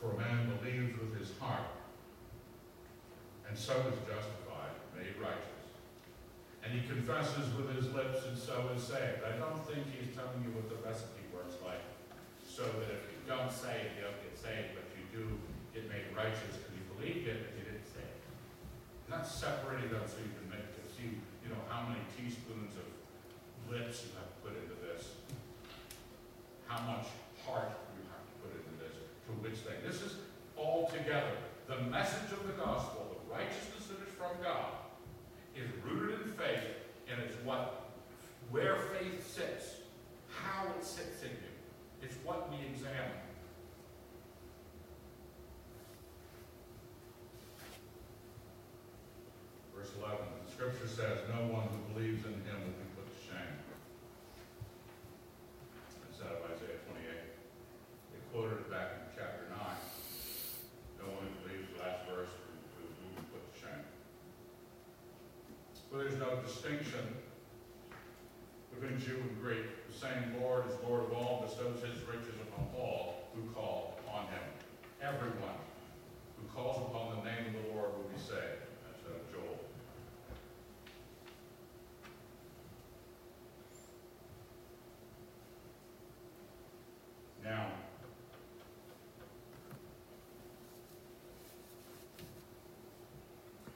For 0.00 0.12
a 0.12 0.18
man 0.18 0.52
believes 0.58 0.98
with 0.98 1.16
his 1.18 1.30
heart, 1.38 1.68
and 3.48 3.56
so 3.56 3.72
is 3.74 3.98
justified, 4.00 4.74
made 4.96 5.14
righteous. 5.20 5.51
And 6.62 6.70
he 6.70 6.86
confesses 6.86 7.50
with 7.58 7.74
his 7.74 7.90
lips, 7.90 8.22
and 8.24 8.38
so 8.38 8.70
is 8.70 8.86
saved. 8.86 9.26
I 9.26 9.34
don't 9.36 9.60
think 9.66 9.82
he's 9.90 10.14
telling 10.14 10.46
you 10.46 10.54
what 10.54 10.70
the 10.70 10.78
recipe 10.80 11.26
works 11.34 11.58
like, 11.58 11.82
so 12.46 12.62
that 12.62 12.88
if 12.88 13.02
you 13.10 13.18
don't 13.26 13.50
say 13.50 13.90
it, 13.90 13.98
you 13.98 14.06
don't 14.06 14.20
get 14.22 14.38
saved, 14.38 14.78
but 14.78 14.86
you 14.94 15.02
do 15.10 15.26
get 15.74 15.90
made 15.90 16.06
righteous 16.14 16.54
because 16.54 16.74
you 16.78 16.84
believed 16.94 17.26
it, 17.26 17.38
but 17.42 17.50
you 17.58 17.66
didn't 17.66 17.88
say 17.90 18.06
it. 18.06 18.18
He's 19.02 19.10
not 19.10 19.26
separating 19.26 19.90
them 19.90 20.06
so 20.06 20.22
you 20.22 20.30
can 20.38 20.46
make 20.48 20.70
it, 20.70 20.86
see, 20.94 21.18
you 21.42 21.50
know, 21.50 21.58
how 21.66 21.90
many 21.90 22.00
teaspoons 22.14 22.78
of 22.78 22.86
lips 23.66 24.06
you 24.06 24.14
have 24.20 24.30
to 24.30 24.38
put 24.46 24.54
into 24.54 24.78
this, 24.86 25.18
how 26.70 26.78
much 26.86 27.10
heart 27.42 27.74
you 27.98 28.06
have 28.06 28.22
to 28.22 28.34
put 28.38 28.52
into 28.54 28.74
this, 28.78 28.94
to 29.26 29.30
which 29.42 29.58
thing. 29.66 29.82
This 29.82 29.98
is 30.04 30.22
all 30.54 30.86
together. 30.92 31.34
The 31.66 31.82
message 31.90 32.30
of 32.30 32.46
the 32.46 32.54
gospel, 32.54 33.18
the 33.18 33.26
righteousness 33.32 33.90
that 33.90 33.98
is 34.06 34.12
from 34.14 34.36
God, 34.44 34.78
is 35.56 35.68
rooted 35.84 36.20
in 36.24 36.32
faith, 36.32 36.64
and 37.08 37.20
it's 37.20 37.31
what, 37.44 37.90
where 38.50 38.76
faith 38.76 39.26
sits, 39.26 39.76
how 40.28 40.66
it 40.78 40.84
sits 40.84 41.22
in 41.22 41.30
you. 41.30 41.52
It's 42.02 42.16
what 42.24 42.50
we 42.50 42.58
examine. 42.66 43.18
Verse 49.74 49.90
11, 49.98 50.18
the 50.46 50.52
scripture 50.52 50.86
says, 50.86 51.18
No 51.34 51.46
one 51.50 51.66
who 51.66 51.94
believes 51.94 52.24
in 52.24 52.34
him 52.46 52.58
will 52.62 52.78
be 52.78 52.88
put 52.94 53.06
to 53.10 53.18
shame. 53.22 53.54
It's 56.10 56.22
out 56.22 56.38
of 56.38 56.50
Isaiah 56.54 56.78
28. 56.86 57.06
They 58.14 58.20
quoted 58.30 58.66
it 58.66 58.70
back 58.70 58.88
in 58.94 59.02
chapter 59.18 59.50
9. 59.50 59.58
No 61.02 61.06
one 61.18 61.26
who 61.26 61.34
believes 61.42 61.66
the 61.74 61.82
last 61.82 62.06
verse 62.06 62.30
will 62.78 63.18
be 63.18 63.26
put 63.34 63.42
to 63.42 63.54
shame. 63.58 63.86
where 65.90 66.06
there's 66.06 66.18
no 66.18 66.38
distinction 66.46 67.21
Jew 69.04 69.16
and 69.16 69.40
Greek. 69.42 69.66
The 69.90 69.98
same 69.98 70.40
Lord 70.40 70.64
is 70.68 70.74
Lord 70.88 71.04
of 71.04 71.12
all, 71.12 71.44
bestows 71.46 71.82
his 71.82 72.00
riches 72.06 72.38
upon 72.48 72.66
all 72.78 73.28
who 73.34 73.42
call 73.52 73.98
upon 74.06 74.26
him. 74.26 74.42
Everyone 75.02 75.58
who 76.38 76.46
calls 76.54 76.76
upon 76.88 77.16
the 77.16 77.22
name 77.24 77.54
of 77.54 77.64
the 77.64 77.74
Lord 77.74 77.90
will 77.96 78.08
be 78.08 78.18
saved. 78.18 78.62
That's 78.86 79.02
uh, 79.06 79.18
Joel. 79.32 79.58
Now, 87.44 87.66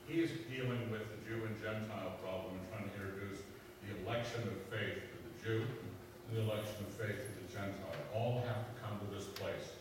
he 0.07 0.21
is 0.21 0.31
dealing 0.49 0.89
with 0.91 1.03
the 1.11 1.29
Jew 1.29 1.45
and 1.45 1.57
Gentile 1.61 2.15
problem 2.23 2.55
and 2.55 2.69
trying 2.71 2.89
to 2.89 2.95
introduce 2.95 3.43
the 3.83 4.07
election 4.07 4.43
of 4.43 4.59
faith 4.71 5.03
to 5.03 5.19
the 5.27 5.35
Jew 5.43 5.63
and 5.63 6.37
the 6.37 6.43
election 6.43 6.87
of 6.87 6.93
faith 6.95 7.19
to 7.27 7.33
the 7.43 7.49
Gentile. 7.53 7.95
All 8.15 8.43
have 8.47 8.67
to 8.67 8.75
come 8.81 8.99
to 8.99 9.15
this 9.15 9.27
place. 9.27 9.75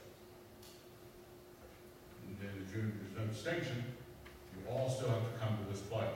And 2.26 2.38
in 2.42 2.66
the 2.66 2.74
Jew, 2.74 2.92
there's 2.92 3.28
no 3.28 3.34
distinction. 3.46 3.78
You 4.58 4.74
all 4.74 4.90
still 4.90 5.10
have 5.10 5.22
to 5.22 5.38
come 5.38 5.54
to 5.54 5.66
this 5.70 5.86
place. 5.86 6.10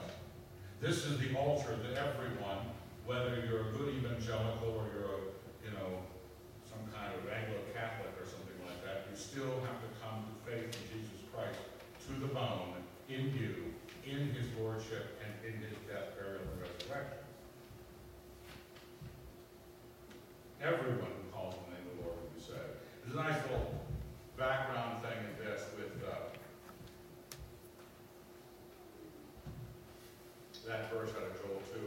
This 0.81 1.05
is 1.05 1.21
the 1.21 1.37
altar 1.37 1.77
that 1.77 1.93
everyone, 1.93 2.65
whether 3.05 3.45
you're 3.45 3.69
a 3.69 3.71
good 3.77 3.93
evangelical 4.01 4.73
or 4.73 4.89
you're 4.89 5.13
a, 5.13 5.21
you 5.61 5.71
know, 5.77 6.01
some 6.65 6.81
kind 6.89 7.13
of 7.13 7.21
Anglo-Catholic 7.29 8.17
or 8.17 8.25
something 8.25 8.57
like 8.65 8.81
that, 8.81 9.05
you 9.05 9.13
still 9.13 9.61
have 9.61 9.77
to 9.77 9.89
come 10.01 10.25
to 10.25 10.33
faith 10.41 10.73
in 10.73 10.83
Jesus 10.89 11.21
Christ 11.29 11.61
to 12.09 12.17
the 12.17 12.33
bone, 12.33 12.81
in 13.05 13.29
you, 13.37 13.77
in 14.09 14.33
his 14.33 14.49
lordship, 14.57 15.21
and 15.21 15.29
in 15.45 15.61
his 15.61 15.77
death, 15.85 16.17
burial, 16.17 16.41
and 16.41 16.65
resurrection. 16.65 17.21
Everyone 20.65 21.13
who 21.13 21.25
calls 21.29 21.53
on 21.53 21.61
the 21.69 21.77
name 21.77 21.85
of 21.93 21.93
the 21.93 22.09
Lord 22.09 22.17
will 22.25 22.33
be 22.33 22.41
saved. 22.41 22.73
There's 23.05 23.13
a 23.13 23.21
nice 23.21 23.37
little 23.53 23.85
background 24.33 25.05
thing 25.05 25.13
in 25.13 25.45
this 25.45 25.61
with 25.77 25.93
uh, 26.09 26.33
that 30.69 30.93
verse 30.93 31.09
out 31.17 31.25
of 31.25 31.33
Joel 31.41 31.61
2, 31.73 31.81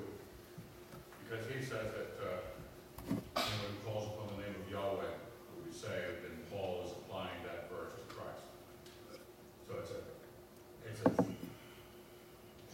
because 1.23 1.47
he 1.47 1.63
says 1.63 1.87
that 1.95 2.13
uh, 2.19 2.43
anyone 3.39 3.71
who 3.71 3.79
calls 3.87 4.11
upon 4.11 4.35
the 4.35 4.43
name 4.43 4.55
of 4.59 4.67
Yahweh 4.67 5.07
will 5.55 5.63
be 5.63 5.71
saved, 5.71 6.27
and 6.27 6.35
Paul 6.51 6.83
is 6.85 6.91
applying 6.91 7.39
that 7.47 7.71
verse 7.71 7.95
to 7.95 8.05
Christ. 8.11 8.43
So 9.71 9.79
it's 9.79 9.95
a, 9.95 10.03
it's 10.83 11.01
a 11.07 11.15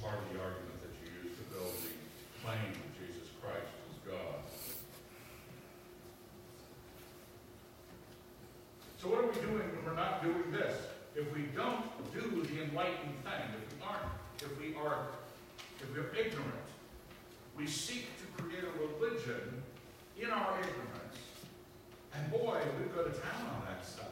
part 0.01 0.17
of 0.17 0.25
the 0.33 0.41
argument 0.41 0.81
that 0.81 0.97
you 0.97 1.29
use 1.29 1.37
to 1.37 1.45
build 1.53 1.77
the 1.77 1.93
claim 2.41 2.73
of 2.73 2.89
Jesus 2.97 3.29
Christ 3.45 3.69
as 3.69 3.97
God. 4.09 4.41
So 8.97 9.13
what 9.13 9.25
are 9.25 9.29
we 9.29 9.37
doing 9.45 9.69
when 9.77 9.85
we're 9.85 9.95
not 9.95 10.25
doing 10.25 10.51
this? 10.51 10.73
If 11.15 11.29
we 11.37 11.53
don't 11.55 11.85
do 12.17 12.21
the 12.49 12.65
enlightened 12.65 13.21
thing, 13.29 13.45
if 13.61 13.69
we 13.69 13.85
aren't, 13.85 14.09
if 14.41 14.53
we 14.59 14.75
are, 14.81 15.13
if 15.81 15.91
we're 15.95 16.15
ignorant, 16.15 16.69
we 17.57 17.67
seek 17.67 18.07
to 18.19 18.43
create 18.43 18.65
a 18.65 18.73
religion 18.79 19.63
in 20.21 20.31
our 20.31 20.59
ignorance, 20.59 21.19
and 22.15 22.31
boy, 22.31 22.59
we 22.79 22.87
go 22.95 23.03
to 23.05 23.11
town 23.11 23.47
on 23.55 23.63
that 23.67 23.85
stuff. 23.87 24.11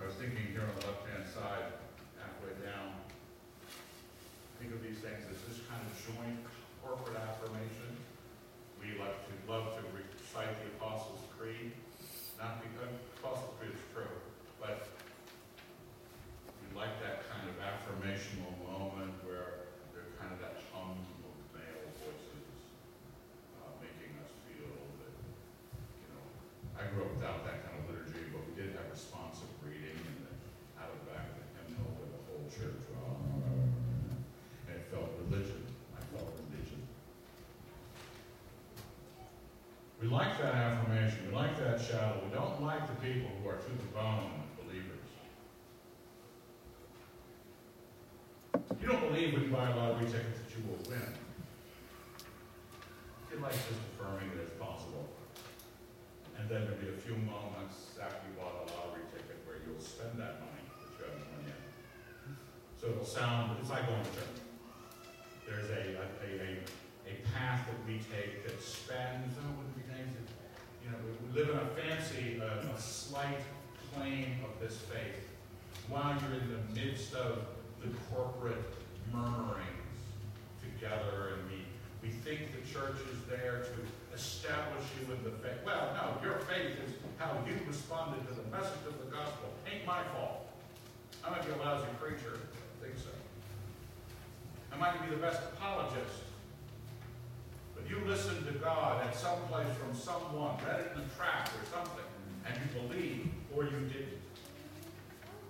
I 0.00 0.06
was 0.06 0.14
thinking 0.14 0.46
here 0.52 0.62
on 0.62 0.74
the 0.78 0.86
left-hand 0.86 1.24
side, 1.26 1.74
halfway 2.18 2.54
down, 2.62 2.94
think 4.60 4.72
of 4.74 4.82
these 4.82 4.98
things 4.98 5.22
as 5.30 5.38
this 5.48 5.62
kind 5.66 5.82
of 5.82 5.90
joint 6.06 6.38
corporate 6.82 7.16
affirmation. 7.16 7.94
We 8.78 8.98
like 8.98 9.16
to 9.26 9.34
love 9.50 9.74
to 9.78 9.82
recite 9.96 10.54
the 10.62 10.70
Apostles' 10.78 11.24
Creed, 11.38 11.72
not 12.38 12.60
because 12.62 12.92
Apostles' 13.18 13.54
Creed 13.58 13.72
is 13.72 13.80
true, 13.94 14.12
but 14.60 14.88
we 16.60 16.66
like 16.76 17.00
that 17.00 17.24
kind 17.32 17.48
of 17.48 17.56
affirmational 17.64 18.52
moment 18.60 19.14
where 19.24 19.72
there's 19.96 20.12
kind 20.20 20.32
of 20.34 20.38
that 20.44 20.60
hum 20.72 20.98
of 21.00 21.36
male 21.56 21.88
voices 22.02 22.50
uh, 23.62 23.72
making 23.80 24.12
us 24.20 24.30
feel 24.44 24.68
that, 25.00 25.14
you 26.02 26.08
know, 26.12 26.24
I 26.76 26.90
grew 26.92 27.08
up 27.08 27.14
without 27.16 27.46
that 27.48 27.64
kind 27.64 27.80
of 27.80 27.88
liturgy, 27.88 28.28
but 28.34 28.42
we 28.44 28.52
did 28.58 28.76
have 28.76 28.90
responsive 28.92 29.48
reading 29.64 29.96
and 29.96 30.18
then 30.28 30.36
out 30.76 30.92
of 30.92 30.98
the 31.04 31.08
back 31.14 31.30
of 31.30 31.40
the 31.40 31.46
hymnal 31.56 31.88
with 31.96 32.10
the 32.12 32.22
whole 32.28 32.46
church, 32.50 32.82
uh, 32.92 33.16
and 34.68 34.74
it 34.76 34.84
felt 34.90 35.08
religion. 35.24 35.62
I 35.94 36.02
felt 36.10 36.28
religion. 36.42 36.82
We 40.02 40.03
like 40.14 40.38
that 40.38 40.54
affirmation. 40.54 41.26
We 41.26 41.34
like 41.34 41.58
that 41.58 41.80
shadow. 41.80 42.22
We 42.22 42.30
don't 42.32 42.62
like 42.62 42.86
the 42.86 42.94
people 43.02 43.30
who 43.42 43.48
are 43.48 43.56
to 43.56 43.70
the 43.70 43.90
bone 43.90 44.46
believers. 44.62 45.02
You 48.80 48.86
don't 48.86 49.10
believe 49.10 49.34
when 49.34 49.42
you 49.42 49.50
buy 49.50 49.70
a 49.70 49.74
lottery 49.74 50.06
ticket 50.06 50.38
that 50.38 50.50
you 50.54 50.62
will 50.70 50.78
win. 50.86 51.02
You 53.32 53.42
like 53.42 53.58
just 53.58 53.82
affirming 53.90 54.30
that 54.38 54.46
it's 54.46 54.54
possible. 54.54 55.10
And 56.38 56.48
then 56.48 56.62
there'll 56.62 56.78
be 56.78 56.94
a 56.94 57.00
few 57.02 57.18
moments 57.18 57.98
after 57.98 58.22
you 58.30 58.38
bought 58.38 58.54
a 58.54 58.70
lottery 58.70 59.02
ticket 59.10 59.42
where 59.42 59.58
you'll 59.66 59.82
spend 59.82 60.14
that 60.22 60.38
money 60.38 60.62
that 60.78 60.94
you 60.94 61.10
haven't 61.10 61.26
won 61.26 61.42
yet. 61.42 61.58
So 62.78 62.94
it'll 62.94 63.02
sound, 63.02 63.58
it's 63.58 63.70
like 63.70 63.90
going 63.90 63.98
to 63.98 64.14
church. 64.14 64.38
There's 65.42 65.70
a, 65.74 65.98
a, 65.98 66.28
a, 66.38 66.50
a 67.10 67.14
path 67.34 67.66
that 67.66 67.82
we 67.82 67.98
take 67.98 68.46
that 68.46 68.62
spans, 68.62 69.34
oh, 69.42 69.64
live 71.34 71.50
in 71.50 71.56
a 71.56 71.66
fancy, 71.74 72.40
uh, 72.40 72.74
a 72.74 72.80
slight 72.80 73.40
plane 73.92 74.38
of 74.44 74.60
this 74.60 74.78
faith 74.78 75.28
while 75.88 76.16
you're 76.20 76.40
in 76.40 76.48
the 76.48 76.80
midst 76.80 77.14
of 77.14 77.44
the 77.82 77.88
corporate 78.12 78.62
murmurings 79.12 79.68
together 80.62 81.34
and 81.34 81.50
we, 81.50 81.60
we 82.02 82.08
think 82.08 82.40
the 82.52 82.72
church 82.72 82.96
is 83.12 83.18
there 83.28 83.64
to 83.64 84.14
establish 84.14 84.84
you 85.00 85.12
in 85.12 85.22
the 85.24 85.30
faith. 85.42 85.58
Well, 85.64 85.92
no, 85.94 86.26
your 86.26 86.38
faith 86.40 86.76
is 86.86 86.94
how 87.18 87.38
you 87.46 87.54
responded 87.66 88.26
to 88.28 88.34
the 88.34 88.48
message 88.50 88.84
of 88.86 88.98
the 89.04 89.10
gospel. 89.10 89.50
Ain't 89.70 89.86
my 89.86 90.02
fault. 90.14 90.48
I 91.24 91.30
might 91.30 91.44
be 91.44 91.52
a 91.52 91.56
lousy 91.56 91.88
preacher. 92.00 92.38
I 92.38 92.84
think 92.84 92.98
so. 92.98 93.10
I 94.72 94.76
might 94.78 95.00
be 95.02 95.14
the 95.14 95.20
best 95.20 95.40
apologist. 95.52 96.24
But 97.74 97.90
you 97.90 97.98
listened 98.06 98.46
to 98.46 98.52
God 98.52 99.04
at 99.06 99.14
some 99.14 99.38
place 99.50 99.68
from 99.78 99.94
someone, 99.94 100.56
read 100.66 100.80
it 100.80 100.92
in 100.94 101.02
a 101.02 101.08
tract 101.16 101.50
or 101.50 101.64
something, 101.72 102.04
and 102.46 102.54
you 102.56 102.80
believe 102.80 103.28
or 103.54 103.64
you 103.64 103.80
didn't. 103.92 104.20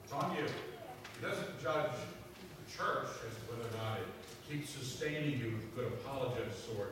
It's 0.04 0.12
on 0.12 0.36
you. 0.36 0.44
He 0.44 1.26
doesn't 1.26 1.62
judge 1.62 1.92
the 1.94 2.66
church 2.70 3.08
as 3.28 3.34
to 3.34 3.42
whether 3.48 3.68
or 3.68 3.76
not 3.78 3.98
it 3.98 4.08
keeps 4.48 4.70
sustaining 4.70 5.38
you 5.38 5.52
with 5.52 5.74
good 5.74 5.86
apologists 5.86 6.68
or, 6.76 6.88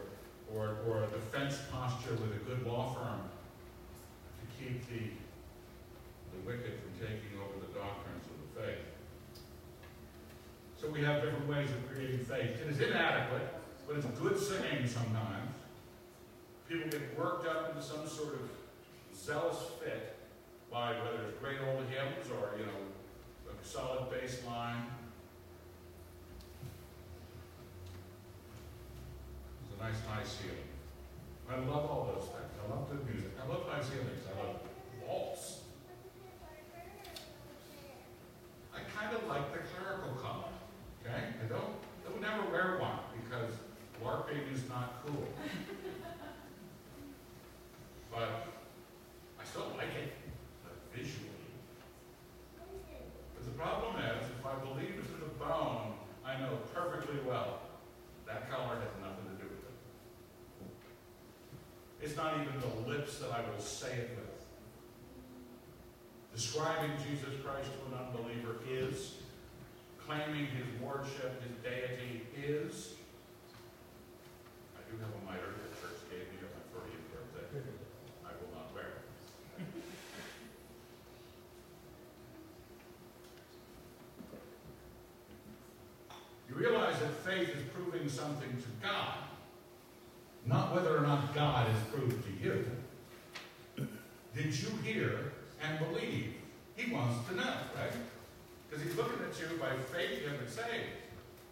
or, 0.55 0.77
or 0.87 1.05
a 1.05 1.07
defense 1.09 1.59
posture 1.71 2.13
with 2.13 2.33
a 2.35 2.45
good 2.49 2.67
law 2.67 2.95
firm 2.95 3.21
to 4.41 4.45
keep 4.59 4.89
the, 4.89 5.11
the 6.33 6.41
wicked 6.47 6.79
from 6.81 6.93
taking 7.01 7.39
over 7.39 7.61
the 7.61 7.73
doctrines 7.79 8.25
of 8.27 8.37
the 8.43 8.61
faith. 8.61 8.87
So 10.81 10.89
we 10.89 11.03
have 11.05 11.23
different 11.23 11.49
ways 11.49 11.69
of 11.71 11.95
creating 11.95 12.25
faith. 12.25 12.61
It 12.61 12.69
is 12.69 12.81
inadequate, 12.81 13.55
but 13.93 14.05
it's 14.05 14.19
good 14.19 14.39
singing 14.39 14.87
sometimes. 14.87 15.53
People 16.69 16.89
get 16.89 17.19
worked 17.19 17.47
up 17.47 17.69
into 17.69 17.83
some 17.83 18.09
sort 18.09 18.35
of 18.35 18.49
zealous 19.15 19.59
fit 19.83 20.17
by 20.71 20.93
whether 20.93 21.29
it's 21.29 21.39
great 21.39 21.59
old 21.61 21.85
hymns 21.91 22.31
or, 22.31 22.59
you 22.59 22.65
know, 22.65 22.73
a 23.51 23.67
solid 23.67 24.11
bass 24.11 24.41
line. 24.47 24.87
It's 29.63 29.79
a 29.79 29.83
nice 29.83 30.01
high 30.09 30.25
ceiling. 30.25 30.57
I 31.51 31.57
love 31.57 31.91
all 31.91 32.15
those 32.15 32.29
things. 32.29 32.49
I 32.65 32.71
love 32.71 32.89
good 32.89 33.05
music. 33.13 33.33
I 33.45 33.47
love 33.47 33.65
high 33.69 33.83
ceilings. 33.83 34.25
I 34.27 34.43
love 34.43 34.57
waltz. 35.07 35.59
I 38.75 38.81
kind 38.97 39.15
of 39.15 39.29
like 39.29 39.53
the 39.53 39.59
clerical 39.59 40.15
color. 40.15 40.49
Okay? 41.05 41.25
I 41.45 41.47
don't, 41.47 41.75
I 42.07 42.13
would 42.13 42.23
never 42.23 42.51
wear 42.51 42.79
one 42.81 43.01
because 43.23 43.53
LARPing 44.05 44.53
is 44.53 44.69
not 44.69 45.05
cool. 45.07 45.29
but 48.11 48.47
I 49.41 49.45
still 49.45 49.73
like 49.77 49.95
it, 49.95 50.13
but 50.65 50.75
visually. 50.95 51.29
But 53.35 53.45
the 53.45 53.53
problem 53.53 53.97
is, 53.97 54.31
if 54.39 54.45
I 54.45 54.55
believe 54.65 54.99
it 54.99 55.07
to 55.15 55.21
the 55.25 55.31
bone, 55.39 55.95
I 56.25 56.39
know 56.41 56.59
perfectly 56.75 57.19
well 57.27 57.61
that 58.27 58.51
color 58.51 58.77
has 58.77 58.95
nothing 59.01 59.25
to 59.31 59.43
do 59.43 59.49
with 59.49 59.65
it. 59.69 59.77
It's 62.03 62.17
not 62.17 62.35
even 62.41 62.61
the 62.61 62.91
lips 62.91 63.19
that 63.19 63.31
I 63.31 63.41
will 63.49 63.61
say 63.61 63.93
it 63.93 64.11
with. 64.17 64.33
Describing 66.35 66.91
Jesus 67.09 67.41
Christ 67.45 67.69
to 67.73 67.95
an 67.95 68.01
unbeliever 68.07 68.57
is. 68.69 69.15
Claiming 70.07 70.47
his 70.47 70.67
lordship, 70.83 71.41
his 71.43 71.57
deity 71.63 72.23
is 72.37 72.95
something 88.13 88.51
to 88.51 88.87
God, 88.87 89.15
not 90.45 90.75
whether 90.75 90.97
or 90.97 91.01
not 91.01 91.35
God 91.35 91.67
has 91.69 91.83
proved 91.93 92.23
to 92.25 92.45
you. 92.45 92.65
Did 94.37 94.61
you 94.61 94.69
hear 94.83 95.33
and 95.63 95.79
believe? 95.79 96.35
He 96.77 96.93
wants 96.93 97.29
to 97.29 97.37
know, 97.37 97.55
right? 97.77 97.93
Because 98.69 98.85
he's 98.85 98.97
looking 98.97 99.19
at 99.25 99.39
you 99.39 99.59
by 99.59 99.77
faith 99.97 100.23
you 100.23 100.29
have 100.29 100.39
been 100.39 100.49
saved. 100.49 100.97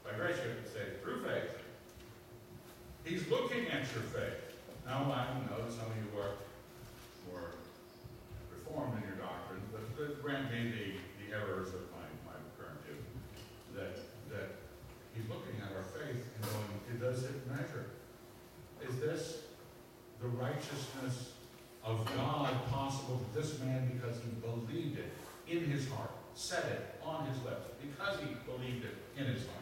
By 0.05 0.17
grace 0.17 0.37
you 0.43 0.49
have 0.49 0.63
been 0.63 0.73
saved. 0.73 1.03
Through 1.03 1.23
faith. 1.23 1.59
He's 3.05 3.29
looking 3.29 3.67
at 3.69 3.85
your 3.95 4.05
faith. 4.05 4.57
Now 4.87 5.13
I 5.13 5.27
know 5.49 5.65
some 5.69 5.87
of 5.87 5.97
you 5.97 6.21
are 6.21 6.33
righteousness 20.41 21.33
of 21.85 22.05
God 22.17 22.51
possible 22.71 23.21
to 23.21 23.41
this 23.41 23.59
man 23.61 23.91
because 23.93 24.17
he 24.23 24.31
believed 24.41 24.99
it 24.99 25.13
in 25.49 25.65
his 25.65 25.89
heart, 25.91 26.11
said 26.35 26.65
it 26.65 27.01
on 27.05 27.27
his 27.27 27.43
lips, 27.45 27.67
because 27.81 28.19
he 28.21 28.35
believed 28.51 28.85
it 28.85 28.97
in 29.19 29.27
his 29.27 29.47
heart. 29.47 29.60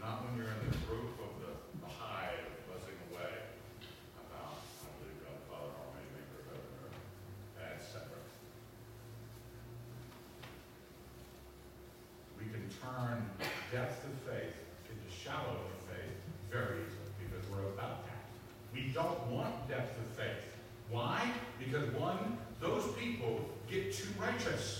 not 0.00 0.24
when 0.24 0.40
you're 0.40 0.48
in 0.48 0.64
the 0.64 0.80
roof 0.88 1.12
of 1.20 1.32
the, 1.44 1.52
the 1.84 1.90
hive 1.92 2.48
buzzing 2.64 2.96
away. 3.12 3.52
about, 4.16 4.56
I 4.56 4.88
believe 4.96 5.20
God 5.20 5.36
the 5.36 5.46
Father 5.52 5.76
Almighty 5.76 6.08
Maker 6.16 6.40
of 6.40 6.56
heaven 6.56 6.72
and 6.80 7.76
earth. 8.08 8.32
We 12.40 12.48
can 12.48 12.64
turn 12.80 13.28
depth 13.68 14.00
of 14.08 14.16
faith 14.24 14.56
into 14.88 15.08
shallow 15.12 15.68
of 15.68 15.76
faith 15.84 16.16
very 16.48 16.80
easily 16.80 17.12
because 17.20 17.44
we're 17.52 17.68
about 17.76 18.08
that. 18.08 18.24
We 18.72 18.88
don't 18.96 19.20
want 19.28 19.68
depth 19.68 20.00
of 20.00 20.08
faith. 20.16 20.48
Why? 20.88 21.28
Because 21.60 21.92
one, 21.92 22.38
those 22.58 22.88
people 22.96 23.44
get 23.68 23.92
too 23.92 24.08
righteous. 24.18 24.79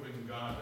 proving 0.00 0.26
God 0.26 0.61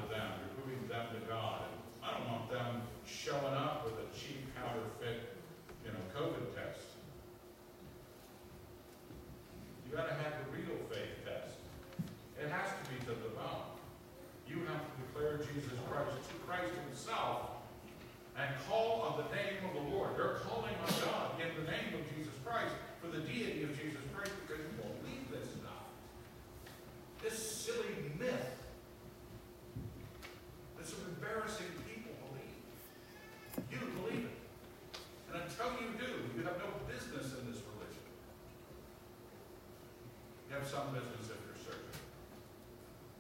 some 40.71 40.95
business 40.95 41.27
if 41.27 41.41
you're 41.51 41.59
searching, 41.67 41.99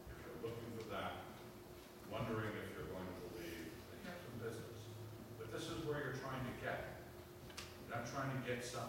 If 0.07 0.22
you're 0.22 0.38
looking 0.38 0.70
for 0.78 0.86
that, 0.94 1.26
wondering 2.07 2.55
if 2.55 2.78
you're 2.78 2.86
going 2.86 3.11
to 3.11 3.26
leave, 3.42 3.74
then 3.90 3.98
you 3.98 4.07
have 4.07 4.22
some 4.22 4.38
business. 4.38 4.78
But 5.34 5.51
this 5.51 5.66
is 5.66 5.82
where 5.82 5.98
you're 5.98 6.22
trying 6.22 6.46
to 6.46 6.55
get. 6.62 7.11
You're 7.59 7.98
not 7.98 8.07
trying 8.07 8.30
to 8.30 8.38
get 8.46 8.62
some 8.62 8.86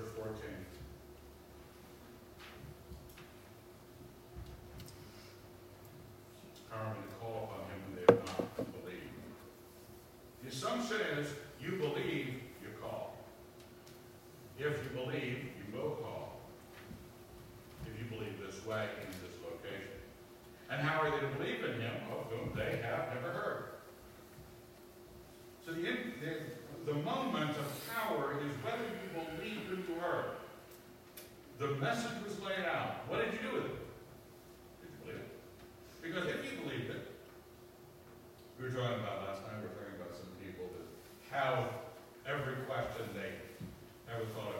verse 0.00 0.12
14. 0.16 0.69
message 31.80 32.20
was 32.22 32.36
laid 32.44 32.68
out, 32.68 33.08
what 33.08 33.24
did 33.24 33.32
you 33.32 33.40
do 33.40 33.52
with 33.56 33.72
it? 33.72 33.76
Did 34.84 34.92
you 34.92 35.00
believe 35.00 35.24
it? 35.24 35.32
Because 36.04 36.28
if 36.28 36.44
you 36.44 36.60
believed 36.60 36.92
it, 36.92 37.08
we 38.60 38.68
were 38.68 38.74
talking 38.76 39.00
about 39.00 39.24
last 39.24 39.40
night, 39.48 39.64
we 39.64 39.72
were 39.72 39.76
talking 39.80 39.96
about 39.96 40.12
some 40.12 40.28
people 40.44 40.68
that 40.76 40.84
how 41.32 41.88
every 42.28 42.68
question 42.68 43.08
they 43.16 43.32
ever 44.12 44.28
thought 44.36 44.59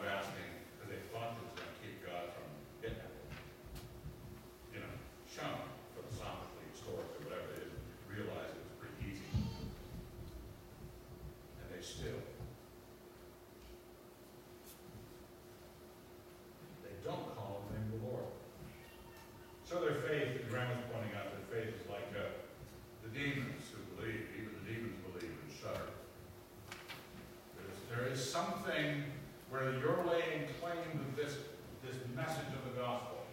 something 28.31 29.03
where 29.49 29.75
you're 29.75 30.07
laying 30.07 30.47
claim 30.63 30.87
to 30.95 31.21
this, 31.21 31.35
this 31.83 31.99
message 32.15 32.47
of 32.55 32.63
the 32.63 32.79
gospel, 32.79 33.27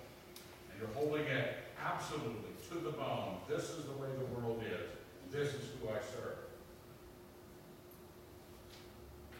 and 0.70 0.80
you're 0.80 0.90
holding 0.90 1.24
it 1.26 1.70
absolutely 1.78 2.50
to 2.68 2.74
the 2.82 2.90
bone. 2.90 3.38
This 3.48 3.70
is 3.70 3.84
the 3.84 3.92
way 3.92 4.08
the 4.18 4.26
world 4.34 4.60
is. 4.66 4.90
This 5.30 5.54
is 5.54 5.70
who 5.78 5.88
I 5.88 6.02
serve. 6.02 6.42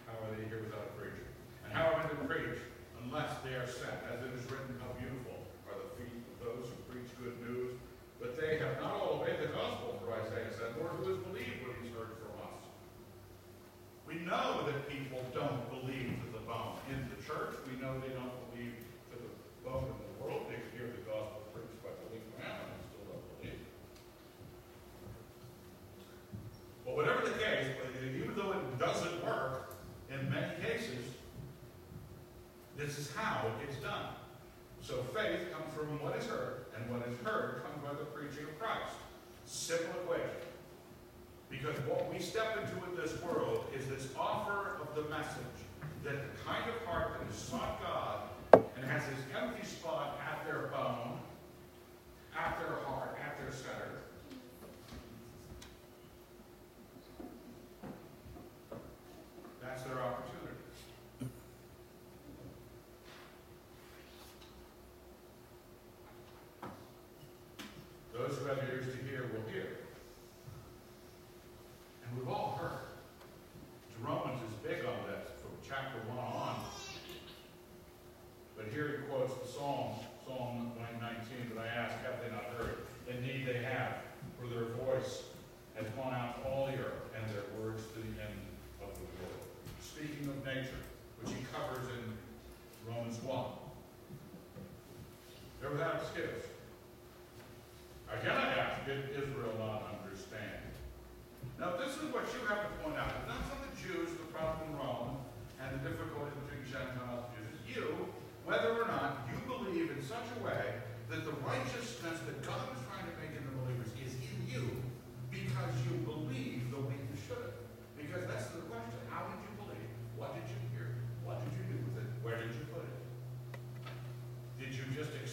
How 0.07 0.15
are 0.23 0.31
they 0.39 0.47
here 0.47 0.63
without 0.63 0.95
a 0.95 0.99
preacher? 0.99 1.27
And 1.67 1.75
how 1.75 1.91
are 1.91 2.07
they 2.07 2.15
to 2.15 2.23
preach 2.23 2.63
unless 3.03 3.31
they 3.43 3.59
are 3.59 3.67
sent, 3.67 3.99
as 4.15 4.23
it 4.23 4.31
is 4.39 4.49
written 4.51 4.79
of 4.87 4.98
Christ. 38.79 38.97
Simple 39.45 40.01
equation. 40.03 40.31
Because 41.51 41.77
what 41.89 42.13
we 42.13 42.21
step 42.21 42.59
into 42.59 42.77
in 42.91 42.97
this 42.97 43.21
world 43.23 43.65
is 43.75 43.89
this 43.89 44.09
offer 44.19 44.79
of 44.81 44.95
the 44.95 45.09
message 45.09 45.59
that 46.05 46.15
the 46.15 46.43
kind 46.45 46.63
of 46.69 46.87
heart 46.87 47.19
that 47.19 47.27
has 47.27 47.35
sought 47.35 47.81
God 47.83 48.63
and 48.77 48.85
has 48.85 49.03
this 49.09 49.19
empty 49.35 49.67
spot 49.67 50.21
at 50.23 50.45
their 50.45 50.69
bone, 50.69 51.19
at 52.37 52.59
their 52.59 52.77
heart, 52.85 53.19
at 53.25 53.39
their 53.41 53.53
center, 53.53 53.88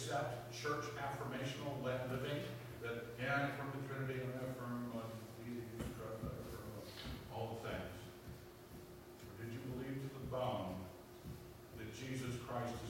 accept 0.06 0.54
church 0.54 0.86
affirmational 1.02 1.82
living 1.82 2.38
that, 2.80 3.10
yeah, 3.18 3.34
I 3.34 3.50
affirm 3.50 3.74
the 3.74 3.82
Trinity 3.90 4.22
I 4.38 4.46
affirm 4.54 4.86
on 4.94 5.02
the 5.42 5.50
I 5.50 6.30
affirm 6.46 6.70
all 7.34 7.58
the 7.58 7.66
things? 7.66 7.98
Or 9.26 9.34
did 9.42 9.50
you 9.50 9.58
believe 9.74 9.98
to 9.98 10.10
the 10.14 10.26
bone 10.30 10.78
that 11.82 11.90
Jesus 11.90 12.38
Christ 12.46 12.85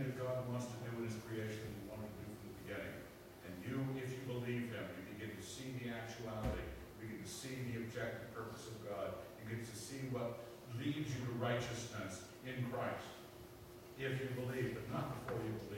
that 0.00 0.16
God 0.16 0.48
wants 0.48 0.66
to 0.72 0.76
do 0.88 0.90
in 1.00 1.08
his 1.08 1.16
creation 1.28 1.60
he 1.60 1.82
wanted 1.88 2.08
to 2.08 2.18
do 2.24 2.28
from 2.32 2.48
the 2.48 2.56
beginning. 2.64 2.96
And 3.44 3.52
you, 3.60 3.76
if 4.00 4.08
you 4.08 4.22
believe 4.24 4.72
him, 4.72 4.86
you 4.96 5.02
begin 5.12 5.32
to 5.36 5.44
see 5.44 5.76
the 5.76 5.92
actuality. 5.92 6.64
You 7.00 7.08
begin 7.08 7.20
to 7.20 7.28
see 7.28 7.54
the 7.68 7.84
objective 7.84 8.32
purpose 8.32 8.68
of 8.72 8.80
God. 8.88 9.20
You 9.40 9.56
get 9.56 9.62
to 9.64 9.76
see 9.76 10.08
what 10.08 10.40
leads 10.80 11.12
you 11.12 11.20
to 11.28 11.32
righteousness 11.36 12.24
in 12.48 12.64
Christ. 12.72 13.04
If 14.00 14.16
you 14.16 14.32
believe, 14.32 14.80
but 14.80 14.88
not 14.88 15.12
before 15.12 15.44
you 15.44 15.52
believe. 15.68 15.69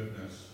goodness. 0.00 0.49